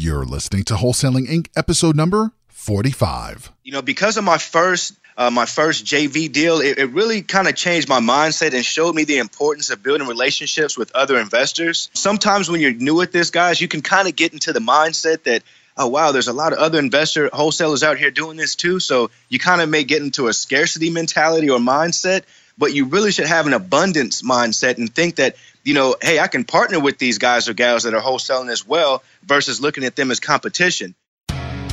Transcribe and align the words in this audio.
You're 0.00 0.24
listening 0.24 0.62
to 0.64 0.74
Wholesaling 0.74 1.28
Inc. 1.28 1.48
episode 1.56 1.96
number 1.96 2.30
45. 2.48 3.50
You 3.64 3.72
know, 3.72 3.82
because 3.82 4.16
of 4.16 4.22
my 4.22 4.38
first 4.38 4.94
uh, 5.16 5.30
my 5.30 5.46
first 5.46 5.84
JV 5.84 6.30
deal, 6.30 6.60
it, 6.60 6.78
it 6.78 6.90
really 6.90 7.22
kind 7.22 7.48
of 7.48 7.56
changed 7.56 7.88
my 7.88 7.98
mindset 7.98 8.54
and 8.54 8.64
showed 8.64 8.94
me 8.94 9.02
the 9.02 9.18
importance 9.18 9.70
of 9.70 9.82
building 9.82 10.06
relationships 10.06 10.78
with 10.78 10.94
other 10.94 11.18
investors. 11.18 11.90
Sometimes 11.94 12.48
when 12.48 12.60
you're 12.60 12.72
new 12.72 13.00
at 13.00 13.10
this, 13.10 13.30
guys, 13.30 13.60
you 13.60 13.66
can 13.66 13.82
kind 13.82 14.06
of 14.06 14.14
get 14.14 14.32
into 14.32 14.52
the 14.52 14.60
mindset 14.60 15.24
that 15.24 15.42
oh 15.76 15.88
wow, 15.88 16.12
there's 16.12 16.28
a 16.28 16.32
lot 16.32 16.52
of 16.52 16.58
other 16.58 16.78
investor 16.78 17.30
wholesalers 17.32 17.82
out 17.82 17.98
here 17.98 18.12
doing 18.12 18.36
this 18.36 18.54
too. 18.54 18.78
So 18.78 19.10
you 19.28 19.40
kind 19.40 19.60
of 19.60 19.68
may 19.68 19.82
get 19.82 20.02
into 20.02 20.28
a 20.28 20.32
scarcity 20.32 20.90
mentality 20.90 21.50
or 21.50 21.58
mindset, 21.58 22.22
but 22.56 22.74
you 22.74 22.84
really 22.86 23.10
should 23.10 23.26
have 23.26 23.46
an 23.46 23.52
abundance 23.52 24.22
mindset 24.22 24.78
and 24.78 24.92
think 24.92 25.16
that 25.16 25.36
you 25.68 25.74
know, 25.74 25.96
hey, 26.00 26.18
I 26.18 26.28
can 26.28 26.44
partner 26.44 26.80
with 26.80 26.96
these 26.96 27.18
guys 27.18 27.46
or 27.46 27.52
gals 27.52 27.82
that 27.82 27.92
are 27.92 28.00
wholesaling 28.00 28.50
as 28.50 28.66
well 28.66 29.02
versus 29.22 29.60
looking 29.60 29.84
at 29.84 29.96
them 29.96 30.10
as 30.10 30.18
competition. 30.18 30.94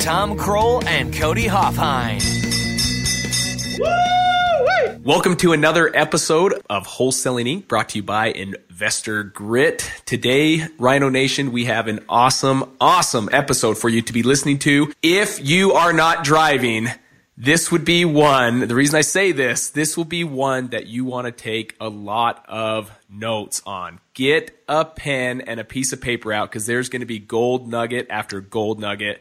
Tom 0.00 0.34
Krol 0.38 0.82
and 0.86 1.12
Cody 1.12 1.44
Hofhine. 1.44 2.20
Welcome 5.04 5.36
to 5.36 5.52
another 5.52 5.94
episode 5.94 6.54
of 6.70 6.86
Wholesaling 6.86 7.44
Inc. 7.44 7.68
brought 7.68 7.90
to 7.90 7.98
you 7.98 8.02
by 8.02 8.28
Investor 8.28 9.24
Grit. 9.24 9.92
Today, 10.06 10.66
Rhino 10.78 11.10
Nation, 11.10 11.52
we 11.52 11.66
have 11.66 11.86
an 11.86 12.00
awesome, 12.08 12.74
awesome 12.80 13.28
episode 13.30 13.76
for 13.76 13.90
you 13.90 14.00
to 14.00 14.12
be 14.14 14.22
listening 14.22 14.58
to. 14.60 14.90
If 15.02 15.46
you 15.46 15.72
are 15.74 15.92
not 15.92 16.24
driving, 16.24 16.88
this 17.36 17.70
would 17.70 17.84
be 17.84 18.06
one. 18.06 18.60
The 18.60 18.74
reason 18.74 18.96
I 18.96 19.02
say 19.02 19.32
this, 19.32 19.68
this 19.68 19.98
will 19.98 20.06
be 20.06 20.24
one 20.24 20.68
that 20.68 20.86
you 20.86 21.04
want 21.04 21.26
to 21.26 21.32
take 21.32 21.76
a 21.78 21.90
lot 21.90 22.42
of 22.48 22.90
notes 23.10 23.60
on. 23.66 24.00
Get 24.14 24.62
a 24.66 24.86
pen 24.86 25.42
and 25.42 25.60
a 25.60 25.64
piece 25.64 25.92
of 25.92 26.00
paper 26.00 26.32
out 26.32 26.50
because 26.50 26.64
there's 26.64 26.88
going 26.88 27.00
to 27.00 27.06
be 27.06 27.18
gold 27.18 27.68
nugget 27.68 28.06
after 28.08 28.40
gold 28.40 28.80
nugget 28.80 29.20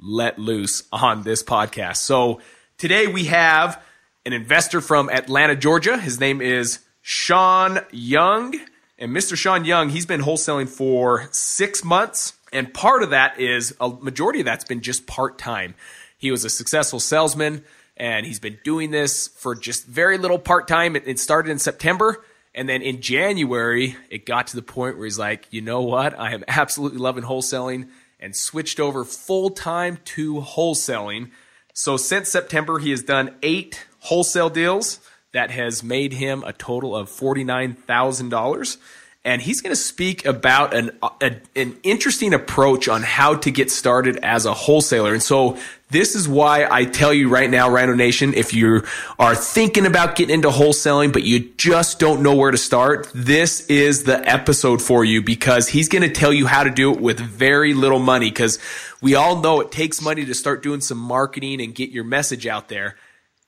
let 0.00 0.38
loose 0.38 0.82
on 0.92 1.22
this 1.22 1.42
podcast. 1.42 1.96
So 1.96 2.40
today 2.78 3.06
we 3.06 3.24
have 3.24 3.82
an 4.24 4.32
investor 4.32 4.80
from 4.80 5.08
Atlanta, 5.08 5.56
Georgia. 5.56 5.96
His 5.96 6.20
name 6.20 6.40
is 6.40 6.80
Sean 7.02 7.80
Young. 7.90 8.54
And 8.98 9.14
Mr. 9.14 9.36
Sean 9.36 9.64
Young, 9.64 9.90
he's 9.90 10.06
been 10.06 10.20
wholesaling 10.20 10.68
for 10.68 11.28
six 11.32 11.84
months. 11.84 12.34
And 12.52 12.72
part 12.72 13.02
of 13.02 13.10
that 13.10 13.38
is 13.38 13.74
a 13.80 13.88
majority 13.88 14.40
of 14.40 14.46
that's 14.46 14.64
been 14.64 14.80
just 14.80 15.06
part 15.06 15.38
time. 15.38 15.74
He 16.18 16.30
was 16.30 16.44
a 16.44 16.50
successful 16.50 17.00
salesman 17.00 17.64
and 17.96 18.26
he's 18.26 18.40
been 18.40 18.58
doing 18.64 18.90
this 18.90 19.28
for 19.28 19.54
just 19.54 19.86
very 19.86 20.18
little 20.18 20.38
part 20.38 20.68
time. 20.68 20.96
It, 20.96 21.04
it, 21.06 21.18
started 21.18 21.50
in 21.50 21.58
September. 21.58 22.24
And 22.54 22.68
then 22.68 22.82
in 22.82 23.02
January, 23.02 23.96
it 24.10 24.24
got 24.26 24.48
to 24.48 24.56
the 24.56 24.62
point 24.62 24.96
where 24.96 25.04
he's 25.06 25.18
like, 25.18 25.46
you 25.50 25.60
know 25.60 25.82
what? 25.82 26.18
I 26.18 26.32
am 26.32 26.44
absolutely 26.48 26.98
loving 26.98 27.24
wholesaling 27.24 27.88
and 28.18 28.34
switched 28.34 28.80
over 28.80 29.04
full 29.04 29.50
time 29.50 29.98
to 30.04 30.36
wholesaling. 30.36 31.30
So 31.74 31.96
since 31.96 32.28
September, 32.30 32.78
he 32.78 32.90
has 32.90 33.02
done 33.02 33.36
eight 33.42 33.86
wholesale 34.00 34.50
deals 34.50 35.00
that 35.32 35.50
has 35.50 35.82
made 35.82 36.14
him 36.14 36.42
a 36.44 36.52
total 36.52 36.96
of 36.96 37.10
$49,000 37.10 38.78
and 39.26 39.42
he's 39.42 39.60
going 39.60 39.72
to 39.72 39.76
speak 39.76 40.24
about 40.24 40.72
an 40.72 40.96
a, 41.02 41.34
an 41.56 41.76
interesting 41.82 42.32
approach 42.32 42.86
on 42.86 43.02
how 43.02 43.34
to 43.34 43.50
get 43.50 43.72
started 43.72 44.18
as 44.18 44.46
a 44.46 44.54
wholesaler. 44.54 45.12
And 45.12 45.22
so 45.22 45.58
this 45.88 46.16
is 46.16 46.28
why 46.28 46.66
I 46.68 46.84
tell 46.84 47.14
you 47.14 47.28
right 47.28 47.48
now, 47.48 47.70
Rhino 47.70 47.94
Nation, 47.94 48.34
if 48.34 48.52
you 48.52 48.82
are 49.20 49.36
thinking 49.36 49.86
about 49.86 50.16
getting 50.16 50.34
into 50.34 50.48
wholesaling, 50.48 51.12
but 51.12 51.22
you 51.22 51.50
just 51.56 52.00
don't 52.00 52.22
know 52.22 52.34
where 52.34 52.50
to 52.50 52.58
start, 52.58 53.08
this 53.14 53.66
is 53.66 54.02
the 54.02 54.18
episode 54.28 54.82
for 54.82 55.04
you 55.04 55.22
because 55.22 55.68
he's 55.68 55.88
going 55.88 56.02
to 56.02 56.10
tell 56.10 56.32
you 56.32 56.46
how 56.46 56.64
to 56.64 56.70
do 56.70 56.92
it 56.92 57.00
with 57.00 57.20
very 57.20 57.72
little 57.72 58.00
money 58.00 58.30
because 58.30 58.58
we 59.00 59.14
all 59.14 59.40
know 59.40 59.60
it 59.60 59.70
takes 59.70 60.02
money 60.02 60.24
to 60.24 60.34
start 60.34 60.62
doing 60.62 60.80
some 60.80 60.98
marketing 60.98 61.60
and 61.60 61.72
get 61.72 61.90
your 61.90 62.04
message 62.04 62.48
out 62.48 62.68
there. 62.68 62.96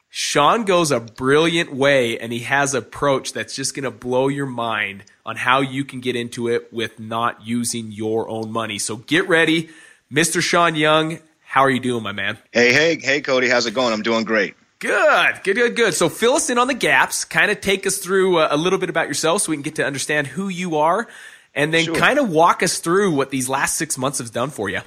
Sean 0.09 0.65
goes 0.65 0.93
a 0.93 1.01
brilliant 1.01 1.75
way 1.75 2.19
and 2.19 2.33
he 2.33 2.41
has 2.41 2.73
an 2.73 2.79
approach 2.79 3.33
that's 3.33 3.55
just 3.55 3.75
going 3.75 3.85
to 3.85 3.91
blow 3.91 4.29
your 4.29 4.47
mind 4.47 5.05
on 5.27 5.37
how 5.37 5.61
you 5.61 5.85
can 5.85 6.01
get 6.01 6.15
into 6.15 6.49
it 6.49 6.73
with 6.73 7.01
not 7.01 7.45
using 7.45 7.91
your 7.91 8.29
own 8.29 8.53
money. 8.53 8.79
So 8.79 8.97
get 8.97 9.29
ready. 9.29 9.71
Mr. 10.11 10.41
Sean 10.41 10.75
Young, 10.75 11.19
how 11.59 11.65
are 11.65 11.71
you 11.71 11.81
doing, 11.81 12.05
my 12.05 12.13
man? 12.13 12.39
Hey, 12.53 12.73
hey, 12.73 13.01
hey, 13.01 13.21
Cody. 13.21 13.49
How's 13.49 13.67
it 13.67 13.75
going? 13.75 13.93
I'm 13.93 14.03
doing 14.03 14.23
great. 14.23 14.55
Good, 14.79 15.41
good, 15.43 15.57
good, 15.57 15.75
good. 15.75 15.93
So 15.93 16.09
fill 16.09 16.35
us 16.35 16.51
in 16.51 16.57
on 16.57 16.69
the 16.69 16.75
gaps, 16.75 17.25
kind 17.25 17.51
of 17.51 17.61
take 17.61 17.85
us 17.85 17.99
through 17.99 18.39
a, 18.39 18.55
a 18.55 18.57
little 18.57 18.79
bit 18.79 18.89
about 18.91 19.09
yourself 19.09 19.43
so 19.43 19.51
we 19.51 19.57
can 19.57 19.63
get 19.63 19.75
to 19.75 19.85
understand 19.85 20.29
who 20.29 20.49
you 20.49 20.77
are, 20.77 21.09
and 21.57 21.75
then 21.75 21.87
sure. 21.87 21.97
kind 21.97 22.21
of 22.21 22.31
walk 22.31 22.63
us 22.63 22.79
through 22.79 23.13
what 23.13 23.31
these 23.31 23.49
last 23.49 23.77
six 23.77 23.99
months 23.99 24.19
have 24.19 24.31
done 24.31 24.51
for 24.51 24.69
you. 24.69 24.83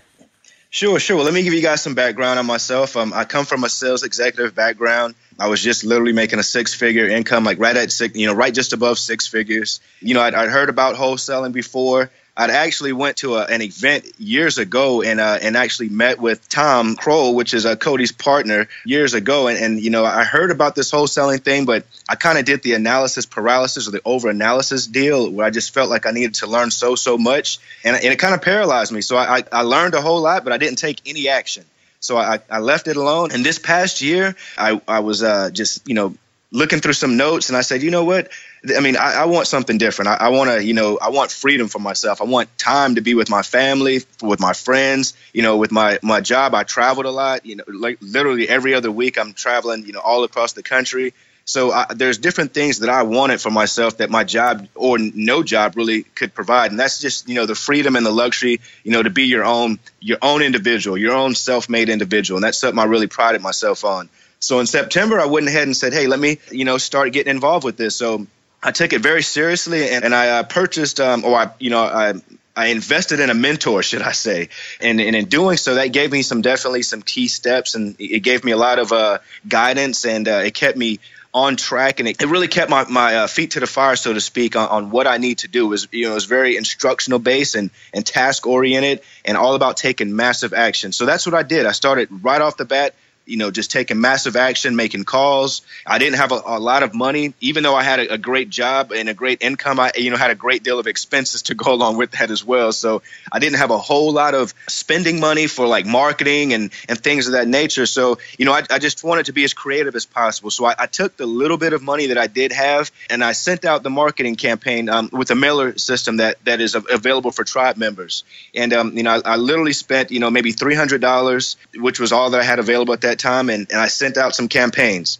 Sure, 0.69 0.97
sure. 0.97 1.21
Let 1.21 1.33
me 1.33 1.43
give 1.43 1.51
you 1.51 1.61
guys 1.61 1.81
some 1.81 1.93
background 1.93 2.39
on 2.39 2.45
myself. 2.45 2.95
Um, 2.95 3.11
I 3.13 3.25
come 3.25 3.43
from 3.43 3.65
a 3.65 3.69
sales 3.69 4.03
executive 4.03 4.55
background. 4.55 5.15
I 5.37 5.49
was 5.49 5.61
just 5.61 5.83
literally 5.83 6.13
making 6.13 6.39
a 6.39 6.43
six 6.43 6.73
figure 6.73 7.05
income, 7.05 7.43
like 7.43 7.59
right 7.59 7.75
at 7.75 7.91
six, 7.91 8.17
you 8.17 8.27
know, 8.27 8.33
right 8.33 8.53
just 8.53 8.71
above 8.71 8.97
six 8.97 9.27
figures. 9.27 9.81
You 9.99 10.13
know, 10.13 10.21
I'd, 10.21 10.33
I'd 10.33 10.47
heard 10.47 10.69
about 10.69 10.95
wholesaling 10.95 11.51
before. 11.51 12.09
I'd 12.41 12.49
actually 12.49 12.91
went 12.91 13.17
to 13.17 13.35
a, 13.35 13.45
an 13.45 13.61
event 13.61 14.03
years 14.17 14.57
ago 14.57 15.03
and 15.03 15.19
uh, 15.19 15.37
and 15.39 15.55
actually 15.55 15.89
met 15.89 16.19
with 16.19 16.49
Tom 16.49 16.95
Krol, 16.95 17.35
which 17.35 17.53
is 17.53 17.67
uh, 17.67 17.75
Cody's 17.75 18.11
partner, 18.11 18.67
years 18.83 19.13
ago. 19.13 19.47
And, 19.47 19.59
and 19.59 19.79
you 19.79 19.91
know, 19.91 20.03
I 20.03 20.23
heard 20.23 20.49
about 20.49 20.73
this 20.73 20.91
wholesaling 20.91 21.43
thing, 21.43 21.65
but 21.65 21.85
I 22.09 22.15
kind 22.15 22.39
of 22.39 22.45
did 22.45 22.63
the 22.63 22.73
analysis 22.73 23.27
paralysis 23.27 23.87
or 23.87 23.91
the 23.91 24.01
over 24.05 24.27
analysis 24.27 24.87
deal 24.87 25.29
where 25.29 25.45
I 25.45 25.51
just 25.51 25.71
felt 25.71 25.91
like 25.91 26.07
I 26.07 26.11
needed 26.11 26.33
to 26.35 26.47
learn 26.47 26.71
so 26.71 26.95
so 26.95 27.15
much, 27.15 27.59
and, 27.83 27.95
and 27.95 28.05
it 28.05 28.17
kind 28.17 28.33
of 28.33 28.41
paralyzed 28.41 28.91
me. 28.91 29.01
So 29.01 29.17
I, 29.17 29.43
I 29.51 29.61
learned 29.61 29.93
a 29.93 30.01
whole 30.01 30.21
lot, 30.21 30.43
but 30.43 30.51
I 30.51 30.57
didn't 30.57 30.77
take 30.79 31.01
any 31.05 31.29
action. 31.29 31.63
So 31.99 32.17
I, 32.17 32.39
I 32.49 32.57
left 32.57 32.87
it 32.87 32.97
alone. 32.97 33.31
And 33.33 33.45
this 33.45 33.59
past 33.59 34.01
year, 34.01 34.35
I, 34.57 34.81
I 34.87 35.01
was 35.01 35.21
uh, 35.21 35.51
just 35.51 35.87
you 35.87 35.93
know 35.93 36.15
looking 36.51 36.79
through 36.79 36.93
some 36.93 37.17
notes, 37.17 37.49
and 37.49 37.57
I 37.57 37.61
said, 37.61 37.83
you 37.83 37.91
know 37.91 38.03
what? 38.03 38.31
I 38.63 38.79
mean, 38.79 38.95
I, 38.95 39.21
I 39.21 39.25
want 39.25 39.47
something 39.47 39.79
different. 39.79 40.09
I, 40.09 40.15
I 40.15 40.29
want 40.29 40.51
to, 40.51 40.63
you 40.63 40.73
know, 40.73 40.99
I 41.01 41.09
want 41.09 41.31
freedom 41.31 41.67
for 41.67 41.79
myself. 41.79 42.21
I 42.21 42.25
want 42.25 42.55
time 42.59 42.95
to 42.95 43.01
be 43.01 43.15
with 43.15 43.29
my 43.29 43.41
family, 43.41 44.01
with 44.21 44.39
my 44.39 44.53
friends. 44.53 45.15
You 45.33 45.41
know, 45.41 45.57
with 45.57 45.71
my 45.71 45.97
my 46.03 46.21
job, 46.21 46.53
I 46.53 46.63
traveled 46.63 47.07
a 47.07 47.11
lot. 47.11 47.45
You 47.45 47.55
know, 47.55 47.63
like 47.67 47.97
literally 48.01 48.47
every 48.47 48.75
other 48.75 48.91
week, 48.91 49.17
I'm 49.17 49.33
traveling. 49.33 49.85
You 49.85 49.93
know, 49.93 49.99
all 49.99 50.23
across 50.23 50.53
the 50.53 50.61
country. 50.61 51.13
So 51.43 51.71
I, 51.71 51.87
there's 51.95 52.19
different 52.19 52.53
things 52.53 52.79
that 52.79 52.89
I 52.89 53.01
wanted 53.01 53.41
for 53.41 53.49
myself 53.49 53.97
that 53.97 54.11
my 54.11 54.23
job 54.23 54.67
or 54.75 54.99
no 54.99 55.41
job 55.41 55.75
really 55.75 56.03
could 56.03 56.33
provide, 56.33 56.69
and 56.69 56.79
that's 56.79 56.99
just 56.99 57.27
you 57.27 57.35
know 57.35 57.47
the 57.47 57.55
freedom 57.55 57.95
and 57.95 58.05
the 58.05 58.11
luxury, 58.11 58.61
you 58.83 58.91
know, 58.91 59.01
to 59.01 59.09
be 59.09 59.23
your 59.23 59.43
own 59.43 59.79
your 59.99 60.19
own 60.21 60.43
individual, 60.43 60.99
your 60.99 61.15
own 61.15 61.33
self-made 61.33 61.89
individual, 61.89 62.37
and 62.37 62.43
that's 62.43 62.59
something 62.59 62.77
I 62.77 62.85
really 62.85 63.07
prided 63.07 63.41
myself 63.41 63.83
on. 63.83 64.07
So 64.39 64.59
in 64.59 64.67
September, 64.67 65.19
I 65.19 65.25
went 65.25 65.47
ahead 65.47 65.63
and 65.63 65.75
said, 65.75 65.93
hey, 65.93 66.07
let 66.07 66.19
me 66.19 66.37
you 66.51 66.65
know 66.65 66.77
start 66.77 67.11
getting 67.11 67.31
involved 67.31 67.65
with 67.65 67.75
this. 67.75 67.95
So 67.95 68.27
I 68.63 68.71
took 68.71 68.93
it 68.93 69.01
very 69.01 69.23
seriously, 69.23 69.89
and, 69.89 70.05
and 70.05 70.13
I 70.13 70.29
uh, 70.29 70.43
purchased, 70.43 70.99
um, 70.99 71.25
or 71.25 71.35
I, 71.35 71.51
you 71.59 71.71
know, 71.71 71.83
I, 71.83 72.13
I 72.55 72.67
invested 72.67 73.19
in 73.19 73.29
a 73.29 73.33
mentor, 73.33 73.81
should 73.89 74.01
I 74.01 74.11
say? 74.11 74.49
And, 74.79 75.01
and 75.01 75.15
in 75.15 75.25
doing 75.25 75.57
so, 75.57 75.75
that 75.75 75.87
gave 75.87 76.11
me 76.11 76.21
some 76.21 76.41
definitely 76.41 76.83
some 76.83 77.01
key 77.01 77.27
steps, 77.27 77.75
and 77.75 77.95
it 77.99 78.21
gave 78.21 78.43
me 78.43 78.51
a 78.51 78.57
lot 78.57 78.79
of 78.79 78.91
uh, 78.91 79.19
guidance, 79.47 80.05
and 80.05 80.27
uh, 80.27 80.41
it 80.45 80.53
kept 80.53 80.77
me 80.77 80.99
on 81.33 81.55
track, 81.55 81.99
and 81.99 82.09
it, 82.09 82.21
it 82.21 82.27
really 82.27 82.49
kept 82.49 82.69
my, 82.69 82.85
my 82.89 83.15
uh, 83.15 83.27
feet 83.27 83.51
to 83.51 83.61
the 83.61 83.67
fire, 83.67 83.95
so 83.95 84.13
to 84.13 84.21
speak, 84.21 84.55
on, 84.55 84.67
on 84.67 84.89
what 84.91 85.07
I 85.07 85.17
need 85.17 85.39
to 85.39 85.47
do. 85.47 85.65
Was 85.67 85.87
you 85.91 86.09
know 86.09 86.15
was 86.15 86.25
very 86.25 86.57
instructional 86.57 87.19
based 87.19 87.55
and 87.55 87.71
and 87.93 88.05
task 88.05 88.45
oriented, 88.45 89.01
and 89.23 89.37
all 89.37 89.55
about 89.55 89.77
taking 89.77 90.15
massive 90.15 90.53
action. 90.53 90.91
So 90.91 91.05
that's 91.05 91.25
what 91.25 91.33
I 91.33 91.43
did. 91.43 91.65
I 91.65 91.71
started 91.71 92.09
right 92.21 92.41
off 92.41 92.57
the 92.57 92.65
bat 92.65 92.93
you 93.25 93.37
know, 93.37 93.51
just 93.51 93.71
taking 93.71 94.01
massive 94.01 94.35
action, 94.35 94.75
making 94.75 95.03
calls. 95.03 95.61
I 95.85 95.99
didn't 95.99 96.17
have 96.17 96.31
a, 96.31 96.41
a 96.45 96.59
lot 96.59 96.83
of 96.83 96.93
money, 96.93 97.33
even 97.39 97.63
though 97.63 97.75
I 97.75 97.83
had 97.83 97.99
a, 97.99 98.13
a, 98.13 98.17
great 98.17 98.49
job 98.49 98.91
and 98.91 99.09
a 99.09 99.13
great 99.13 99.41
income. 99.41 99.79
I, 99.79 99.91
you 99.95 100.09
know, 100.09 100.17
had 100.17 100.31
a 100.31 100.35
great 100.35 100.63
deal 100.63 100.79
of 100.79 100.87
expenses 100.87 101.43
to 101.43 101.55
go 101.55 101.73
along 101.77 101.97
with 101.97 102.11
that 102.11 102.31
as 102.31 102.43
well. 102.43 102.71
So 102.71 103.01
I 103.31 103.39
didn't 103.39 103.59
have 103.59 103.71
a 103.71 103.77
whole 103.77 104.11
lot 104.11 104.33
of 104.33 104.53
spending 104.67 105.19
money 105.19 105.47
for 105.47 105.67
like 105.67 105.85
marketing 105.85 106.53
and, 106.53 106.71
and 106.89 106.99
things 106.99 107.27
of 107.27 107.33
that 107.33 107.47
nature. 107.47 107.85
So, 107.85 108.17
you 108.37 108.45
know, 108.45 108.53
I, 108.53 108.63
I 108.69 108.79
just 108.79 109.03
wanted 109.03 109.27
to 109.27 109.33
be 109.33 109.43
as 109.43 109.53
creative 109.53 109.95
as 109.95 110.05
possible. 110.05 110.51
So 110.51 110.65
I, 110.65 110.75
I, 110.77 110.87
took 110.91 111.15
the 111.15 111.25
little 111.25 111.57
bit 111.57 111.71
of 111.71 111.81
money 111.81 112.07
that 112.07 112.17
I 112.17 112.27
did 112.27 112.51
have 112.51 112.91
and 113.09 113.23
I 113.23 113.31
sent 113.31 113.63
out 113.63 113.81
the 113.81 113.89
marketing 113.89 114.35
campaign 114.35 114.89
um, 114.89 115.09
with 115.13 115.31
a 115.31 115.35
mailer 115.35 115.77
system 115.77 116.17
that, 116.17 116.43
that 116.43 116.59
is 116.59 116.75
available 116.75 117.31
for 117.31 117.45
tribe 117.45 117.77
members. 117.77 118.25
And, 118.53 118.73
um, 118.73 118.97
you 118.97 119.03
know, 119.03 119.21
I, 119.23 119.33
I 119.33 119.35
literally 119.37 119.71
spent, 119.71 120.11
you 120.11 120.19
know, 120.19 120.29
maybe 120.29 120.51
$300, 120.51 121.55
which 121.75 121.99
was 121.99 122.11
all 122.11 122.31
that 122.31 122.41
I 122.41 122.43
had 122.43 122.59
available 122.59 122.93
at 122.93 123.01
that 123.01 123.20
time, 123.21 123.49
and, 123.49 123.71
and 123.71 123.79
I 123.79 123.87
sent 123.87 124.17
out 124.17 124.35
some 124.35 124.47
campaigns 124.47 125.19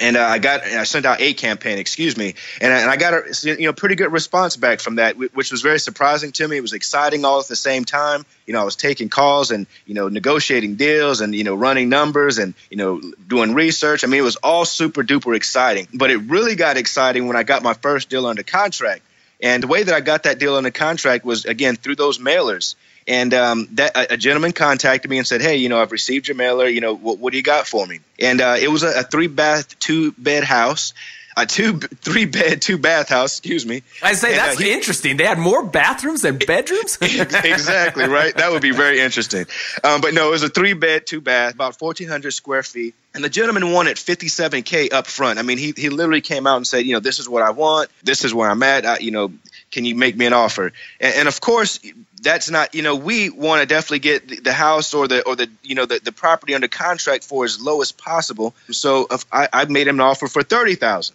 and 0.00 0.16
uh, 0.16 0.22
I 0.22 0.38
got 0.38 0.62
I 0.64 0.84
sent 0.84 1.06
out 1.06 1.20
a 1.20 1.34
campaign, 1.34 1.78
excuse 1.78 2.16
me, 2.16 2.34
and, 2.60 2.72
and 2.72 2.90
I 2.90 2.96
got 2.96 3.14
a 3.14 3.58
you 3.58 3.66
know 3.66 3.72
pretty 3.72 3.94
good 3.94 4.12
response 4.12 4.56
back 4.56 4.80
from 4.80 4.96
that, 4.96 5.16
which 5.16 5.50
was 5.50 5.60
very 5.60 5.78
surprising 5.78 6.32
to 6.32 6.48
me. 6.48 6.56
It 6.56 6.60
was 6.60 6.72
exciting 6.72 7.24
all 7.24 7.40
at 7.40 7.48
the 7.48 7.56
same 7.56 7.84
time. 7.84 8.24
You 8.46 8.54
know, 8.54 8.60
I 8.60 8.64
was 8.64 8.76
taking 8.76 9.08
calls 9.08 9.50
and 9.50 9.66
you 9.86 9.94
know 9.94 10.08
negotiating 10.08 10.76
deals 10.76 11.20
and 11.20 11.34
you 11.34 11.44
know 11.44 11.54
running 11.54 11.88
numbers 11.88 12.38
and 12.38 12.54
you 12.70 12.76
know 12.76 13.00
doing 13.28 13.54
research. 13.54 14.04
I 14.04 14.06
mean, 14.06 14.20
it 14.20 14.24
was 14.24 14.36
all 14.36 14.64
super 14.64 15.02
duper 15.02 15.36
exciting. 15.36 15.88
But 15.92 16.10
it 16.10 16.18
really 16.18 16.54
got 16.54 16.76
exciting 16.76 17.26
when 17.26 17.36
I 17.36 17.42
got 17.42 17.62
my 17.62 17.74
first 17.74 18.08
deal 18.08 18.26
under 18.26 18.42
contract. 18.42 19.02
And 19.42 19.62
the 19.62 19.66
way 19.66 19.82
that 19.82 19.94
I 19.94 20.00
got 20.00 20.22
that 20.22 20.38
deal 20.38 20.54
under 20.54 20.70
contract 20.70 21.24
was 21.24 21.44
again 21.44 21.76
through 21.76 21.96
those 21.96 22.18
mailers. 22.18 22.76
And 23.06 23.34
um, 23.34 23.68
that 23.72 23.96
a, 23.96 24.14
a, 24.14 24.16
gentleman 24.16 24.52
contacted 24.52 25.10
me 25.10 25.18
and 25.18 25.26
said, 25.26 25.40
"Hey, 25.40 25.56
you 25.56 25.68
know, 25.68 25.80
I've 25.80 25.92
received 25.92 26.28
your 26.28 26.36
mailer. 26.36 26.68
You 26.68 26.80
know, 26.80 26.94
what, 26.94 27.18
what 27.18 27.32
do 27.32 27.36
you 27.36 27.42
got 27.42 27.66
for 27.66 27.86
me?" 27.86 28.00
And 28.18 28.40
uh, 28.40 28.56
it 28.60 28.68
was 28.68 28.82
a, 28.82 29.00
a 29.00 29.02
three 29.02 29.26
bath, 29.26 29.78
two 29.80 30.12
bed 30.12 30.44
house 30.44 30.92
a 31.36 31.46
two 31.46 31.78
three 31.78 32.24
bed 32.24 32.60
two 32.60 32.78
bath 32.78 33.08
house 33.08 33.38
excuse 33.38 33.64
me. 33.64 33.82
I 34.02 34.14
say 34.14 34.30
and, 34.30 34.38
that's 34.38 34.56
uh, 34.56 34.64
he, 34.64 34.72
interesting. 34.72 35.16
They 35.16 35.24
had 35.24 35.38
more 35.38 35.64
bathrooms 35.64 36.22
than 36.22 36.38
bedrooms? 36.38 36.98
Exactly 37.52 38.06
right? 38.06 38.34
That 38.34 38.50
would 38.52 38.62
be 38.62 38.70
very 38.70 39.00
interesting. 39.00 39.46
Um, 39.84 40.00
but 40.00 40.14
no 40.14 40.28
it 40.28 40.30
was 40.30 40.42
a 40.42 40.48
three 40.48 40.74
bed 40.74 41.06
two 41.06 41.20
bath 41.20 41.54
about 41.54 41.80
1400 41.80 42.30
square 42.32 42.62
feet. 42.62 42.94
And 43.14 43.22
the 43.22 43.28
gentleman 43.28 43.72
wanted 43.72 43.96
57k 43.96 44.92
up 44.92 45.06
front. 45.06 45.38
I 45.38 45.42
mean 45.42 45.58
he, 45.58 45.72
he 45.76 45.88
literally 45.88 46.20
came 46.20 46.46
out 46.46 46.56
and 46.56 46.66
said 46.66 46.84
you 46.86 46.92
know 46.94 47.00
this 47.00 47.18
is 47.18 47.28
what 47.28 47.42
i 47.42 47.50
want. 47.50 47.90
This 48.02 48.24
is 48.24 48.34
where 48.34 48.50
i'm 48.50 48.62
at. 48.62 48.84
I, 48.84 48.98
you 48.98 49.10
know 49.10 49.32
can 49.70 49.84
you 49.84 49.94
make 49.94 50.16
me 50.16 50.26
an 50.26 50.32
offer? 50.32 50.72
And, 51.00 51.14
and 51.14 51.28
of 51.28 51.40
course 51.40 51.80
that's 52.22 52.50
not 52.50 52.74
you 52.74 52.82
know 52.82 52.96
we 52.96 53.30
want 53.30 53.60
to 53.60 53.66
definitely 53.66 53.98
get 53.98 54.44
the 54.44 54.52
house 54.52 54.94
or 54.94 55.08
the 55.08 55.22
or 55.26 55.36
the 55.36 55.50
you 55.62 55.74
know 55.74 55.86
the, 55.86 56.00
the 56.02 56.12
property 56.12 56.54
under 56.54 56.68
contract 56.68 57.24
for 57.24 57.44
as 57.44 57.60
low 57.60 57.82
as 57.82 57.92
possible. 57.92 58.54
So 58.70 59.08
I, 59.30 59.48
I 59.52 59.64
made 59.66 59.88
him 59.88 59.96
an 59.96 60.06
offer 60.06 60.28
for 60.28 60.42
30000 60.42 61.14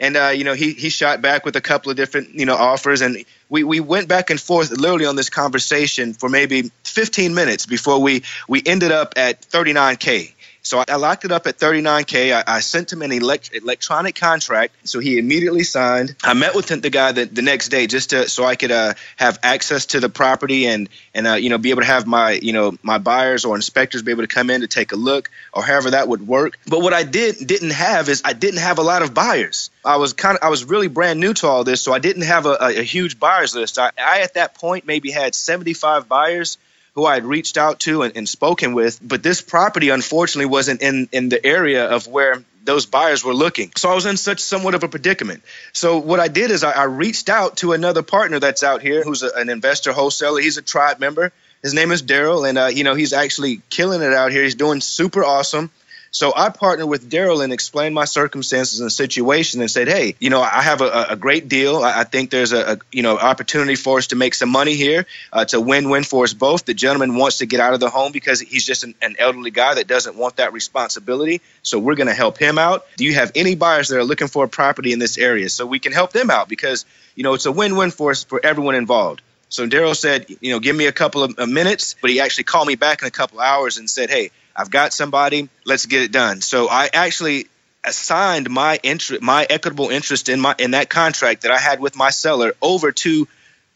and 0.00 0.16
uh, 0.16 0.28
you 0.28 0.44
know 0.44 0.54
he 0.54 0.72
he 0.72 0.88
shot 0.88 1.22
back 1.22 1.44
with 1.44 1.54
a 1.54 1.60
couple 1.60 1.90
of 1.90 1.96
different 1.96 2.34
you 2.34 2.46
know 2.46 2.56
offers. 2.56 3.02
And 3.02 3.24
we, 3.48 3.62
we 3.62 3.80
went 3.80 4.08
back 4.08 4.30
and 4.30 4.40
forth 4.40 4.70
literally 4.70 5.06
on 5.06 5.16
this 5.16 5.30
conversation 5.30 6.14
for 6.14 6.28
maybe 6.28 6.70
15 6.84 7.34
minutes 7.34 7.66
before 7.66 8.00
we 8.00 8.22
we 8.48 8.62
ended 8.64 8.90
up 8.90 9.14
at 9.16 9.42
39k 9.42 10.32
so 10.70 10.84
I 10.86 10.94
locked 10.94 11.24
it 11.24 11.32
up 11.32 11.48
at 11.48 11.58
39K. 11.58 12.32
I, 12.32 12.44
I 12.46 12.60
sent 12.60 12.92
him 12.92 13.02
an 13.02 13.10
elect, 13.10 13.50
electronic 13.52 14.14
contract. 14.14 14.72
So 14.88 15.00
he 15.00 15.18
immediately 15.18 15.64
signed. 15.64 16.14
I 16.22 16.34
met 16.34 16.54
with 16.54 16.68
the 16.68 16.90
guy 16.90 17.10
the, 17.10 17.24
the 17.24 17.42
next 17.42 17.70
day 17.70 17.88
just 17.88 18.10
to, 18.10 18.28
so 18.28 18.44
I 18.44 18.54
could 18.54 18.70
uh, 18.70 18.94
have 19.16 19.40
access 19.42 19.86
to 19.86 19.98
the 19.98 20.08
property 20.08 20.66
and, 20.66 20.88
and 21.12 21.26
uh, 21.26 21.32
you 21.32 21.50
know, 21.50 21.58
be 21.58 21.70
able 21.70 21.82
to 21.82 21.88
have 21.88 22.06
my, 22.06 22.38
you 22.40 22.52
know, 22.52 22.78
my 22.84 22.98
buyers 22.98 23.44
or 23.44 23.56
inspectors 23.56 24.02
be 24.02 24.12
able 24.12 24.22
to 24.22 24.28
come 24.28 24.48
in 24.48 24.60
to 24.60 24.68
take 24.68 24.92
a 24.92 24.96
look 24.96 25.32
or 25.52 25.64
however 25.64 25.90
that 25.90 26.06
would 26.06 26.24
work. 26.24 26.56
But 26.68 26.82
what 26.82 26.94
I 26.94 27.02
did, 27.02 27.44
didn't 27.44 27.72
have 27.72 28.08
is 28.08 28.22
I 28.24 28.32
didn't 28.32 28.60
have 28.60 28.78
a 28.78 28.82
lot 28.82 29.02
of 29.02 29.12
buyers. 29.12 29.70
I 29.84 29.96
was 29.96 30.12
kind 30.12 30.38
of, 30.38 30.44
I 30.44 30.50
was 30.50 30.62
really 30.62 30.86
brand 30.86 31.18
new 31.18 31.34
to 31.34 31.48
all 31.48 31.64
this. 31.64 31.82
So 31.82 31.92
I 31.92 31.98
didn't 31.98 32.22
have 32.22 32.46
a, 32.46 32.56
a, 32.60 32.78
a 32.78 32.82
huge 32.84 33.18
buyers 33.18 33.56
list. 33.56 33.76
I, 33.80 33.90
I, 33.98 34.20
at 34.20 34.34
that 34.34 34.54
point, 34.54 34.86
maybe 34.86 35.10
had 35.10 35.34
75 35.34 36.08
buyers 36.08 36.58
who 36.94 37.04
I 37.04 37.14
had 37.14 37.24
reached 37.24 37.56
out 37.56 37.80
to 37.80 38.02
and, 38.02 38.16
and 38.16 38.28
spoken 38.28 38.74
with, 38.74 38.98
but 39.02 39.22
this 39.22 39.40
property 39.40 39.90
unfortunately 39.90 40.46
wasn't 40.46 40.82
in 40.82 41.08
in 41.12 41.28
the 41.28 41.44
area 41.44 41.86
of 41.86 42.06
where 42.06 42.42
those 42.64 42.86
buyers 42.86 43.24
were 43.24 43.34
looking. 43.34 43.72
So 43.76 43.90
I 43.90 43.94
was 43.94 44.06
in 44.06 44.16
such 44.16 44.40
somewhat 44.40 44.74
of 44.74 44.82
a 44.82 44.88
predicament. 44.88 45.42
So 45.72 45.98
what 45.98 46.20
I 46.20 46.28
did 46.28 46.50
is 46.50 46.62
I, 46.62 46.72
I 46.72 46.84
reached 46.84 47.28
out 47.28 47.56
to 47.58 47.72
another 47.72 48.02
partner 48.02 48.38
that's 48.38 48.62
out 48.62 48.82
here 48.82 49.02
who's 49.02 49.22
a, 49.22 49.30
an 49.34 49.48
investor 49.48 49.92
wholesaler. 49.92 50.40
He's 50.40 50.58
a 50.58 50.62
tribe 50.62 50.98
member. 50.98 51.32
His 51.62 51.74
name 51.74 51.92
is 51.92 52.02
Daryl, 52.02 52.48
and 52.48 52.58
uh, 52.58 52.66
you 52.66 52.84
know 52.84 52.94
he's 52.94 53.12
actually 53.12 53.60
killing 53.70 54.02
it 54.02 54.12
out 54.12 54.32
here. 54.32 54.42
He's 54.42 54.54
doing 54.54 54.80
super 54.80 55.24
awesome. 55.24 55.70
So 56.12 56.32
I 56.34 56.48
partnered 56.48 56.88
with 56.88 57.08
Daryl 57.08 57.44
and 57.44 57.52
explained 57.52 57.94
my 57.94 58.04
circumstances 58.04 58.80
and 58.80 58.90
situation 58.90 59.60
and 59.60 59.70
said, 59.70 59.86
hey, 59.86 60.16
you 60.18 60.28
know, 60.28 60.40
I 60.40 60.62
have 60.62 60.80
a, 60.80 61.06
a 61.10 61.16
great 61.16 61.48
deal. 61.48 61.84
I, 61.84 62.00
I 62.00 62.04
think 62.04 62.30
there's 62.30 62.52
a, 62.52 62.72
a, 62.72 62.78
you 62.90 63.02
know 63.02 63.16
opportunity 63.16 63.76
for 63.76 63.98
us 63.98 64.08
to 64.08 64.16
make 64.16 64.34
some 64.34 64.48
money 64.48 64.74
here. 64.74 65.06
Uh, 65.32 65.40
it's 65.42 65.54
a 65.54 65.60
win-win 65.60 66.02
for 66.02 66.24
us 66.24 66.34
both. 66.34 66.64
The 66.64 66.74
gentleman 66.74 67.14
wants 67.14 67.38
to 67.38 67.46
get 67.46 67.60
out 67.60 67.74
of 67.74 67.80
the 67.80 67.90
home 67.90 68.10
because 68.10 68.40
he's 68.40 68.64
just 68.66 68.82
an, 68.82 68.96
an 69.00 69.14
elderly 69.20 69.52
guy 69.52 69.74
that 69.74 69.86
doesn't 69.86 70.16
want 70.16 70.36
that 70.36 70.52
responsibility. 70.52 71.42
So 71.62 71.78
we're 71.78 71.94
going 71.94 72.08
to 72.08 72.14
help 72.14 72.38
him 72.38 72.58
out. 72.58 72.86
Do 72.96 73.04
you 73.04 73.14
have 73.14 73.30
any 73.36 73.54
buyers 73.54 73.88
that 73.88 73.98
are 73.98 74.04
looking 74.04 74.28
for 74.28 74.44
a 74.44 74.48
property 74.48 74.92
in 74.92 74.98
this 74.98 75.16
area 75.16 75.48
so 75.48 75.64
we 75.64 75.78
can 75.78 75.92
help 75.92 76.12
them 76.12 76.28
out 76.28 76.48
because 76.48 76.86
you 77.14 77.22
know 77.22 77.34
it's 77.34 77.46
a 77.46 77.52
win-win 77.52 77.92
for 77.92 78.10
us 78.10 78.24
for 78.24 78.40
everyone 78.42 78.74
involved. 78.74 79.22
So 79.48 79.68
Daryl 79.68 79.96
said, 79.96 80.26
you 80.40 80.52
know, 80.52 80.60
give 80.60 80.76
me 80.76 80.86
a 80.86 80.92
couple 80.92 81.24
of 81.24 81.48
minutes, 81.48 81.96
but 82.00 82.10
he 82.10 82.20
actually 82.20 82.44
called 82.44 82.68
me 82.68 82.76
back 82.76 83.02
in 83.02 83.08
a 83.08 83.10
couple 83.10 83.40
hours 83.40 83.78
and 83.78 83.90
said, 83.90 84.08
hey, 84.08 84.30
I've 84.60 84.70
got 84.70 84.92
somebody. 84.92 85.48
Let's 85.64 85.86
get 85.86 86.02
it 86.02 86.12
done. 86.12 86.42
So 86.42 86.68
I 86.68 86.90
actually 86.92 87.46
assigned 87.82 88.50
my 88.50 88.78
interest, 88.82 89.22
my 89.22 89.46
equitable 89.48 89.88
interest 89.88 90.28
in 90.28 90.38
my 90.38 90.54
in 90.58 90.72
that 90.72 90.90
contract 90.90 91.42
that 91.42 91.50
I 91.50 91.58
had 91.58 91.80
with 91.80 91.96
my 91.96 92.10
seller 92.10 92.52
over 92.60 92.92
to 92.92 93.26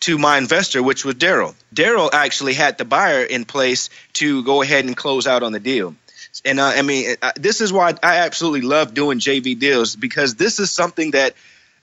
to 0.01 0.19
my 0.19 0.37
investor, 0.37 0.83
which 0.83 1.03
was 1.03 1.15
Daryl. 1.15 1.55
Daryl 1.75 2.13
actually 2.13 2.53
had 2.53 2.77
the 2.77 2.85
buyer 2.85 3.25
in 3.25 3.47
place 3.47 3.89
to 4.15 4.43
go 4.45 4.61
ahead 4.61 4.85
and 4.85 4.95
close 4.95 5.27
out 5.27 5.43
on 5.43 5.53
the 5.53 5.61
deal. 5.61 5.95
And 6.45 6.61
uh, 6.61 6.65
I 6.65 6.83
mean, 6.83 7.17
uh, 7.23 7.33
this 7.37 7.63
is 7.63 7.73
why 7.73 7.95
I 8.03 8.17
absolutely 8.19 8.61
love 8.61 8.93
doing 8.93 9.21
JV 9.21 9.59
deals 9.59 9.97
because 9.97 10.35
this 10.35 10.59
is 10.59 10.71
something 10.71 11.13
that 11.13 11.33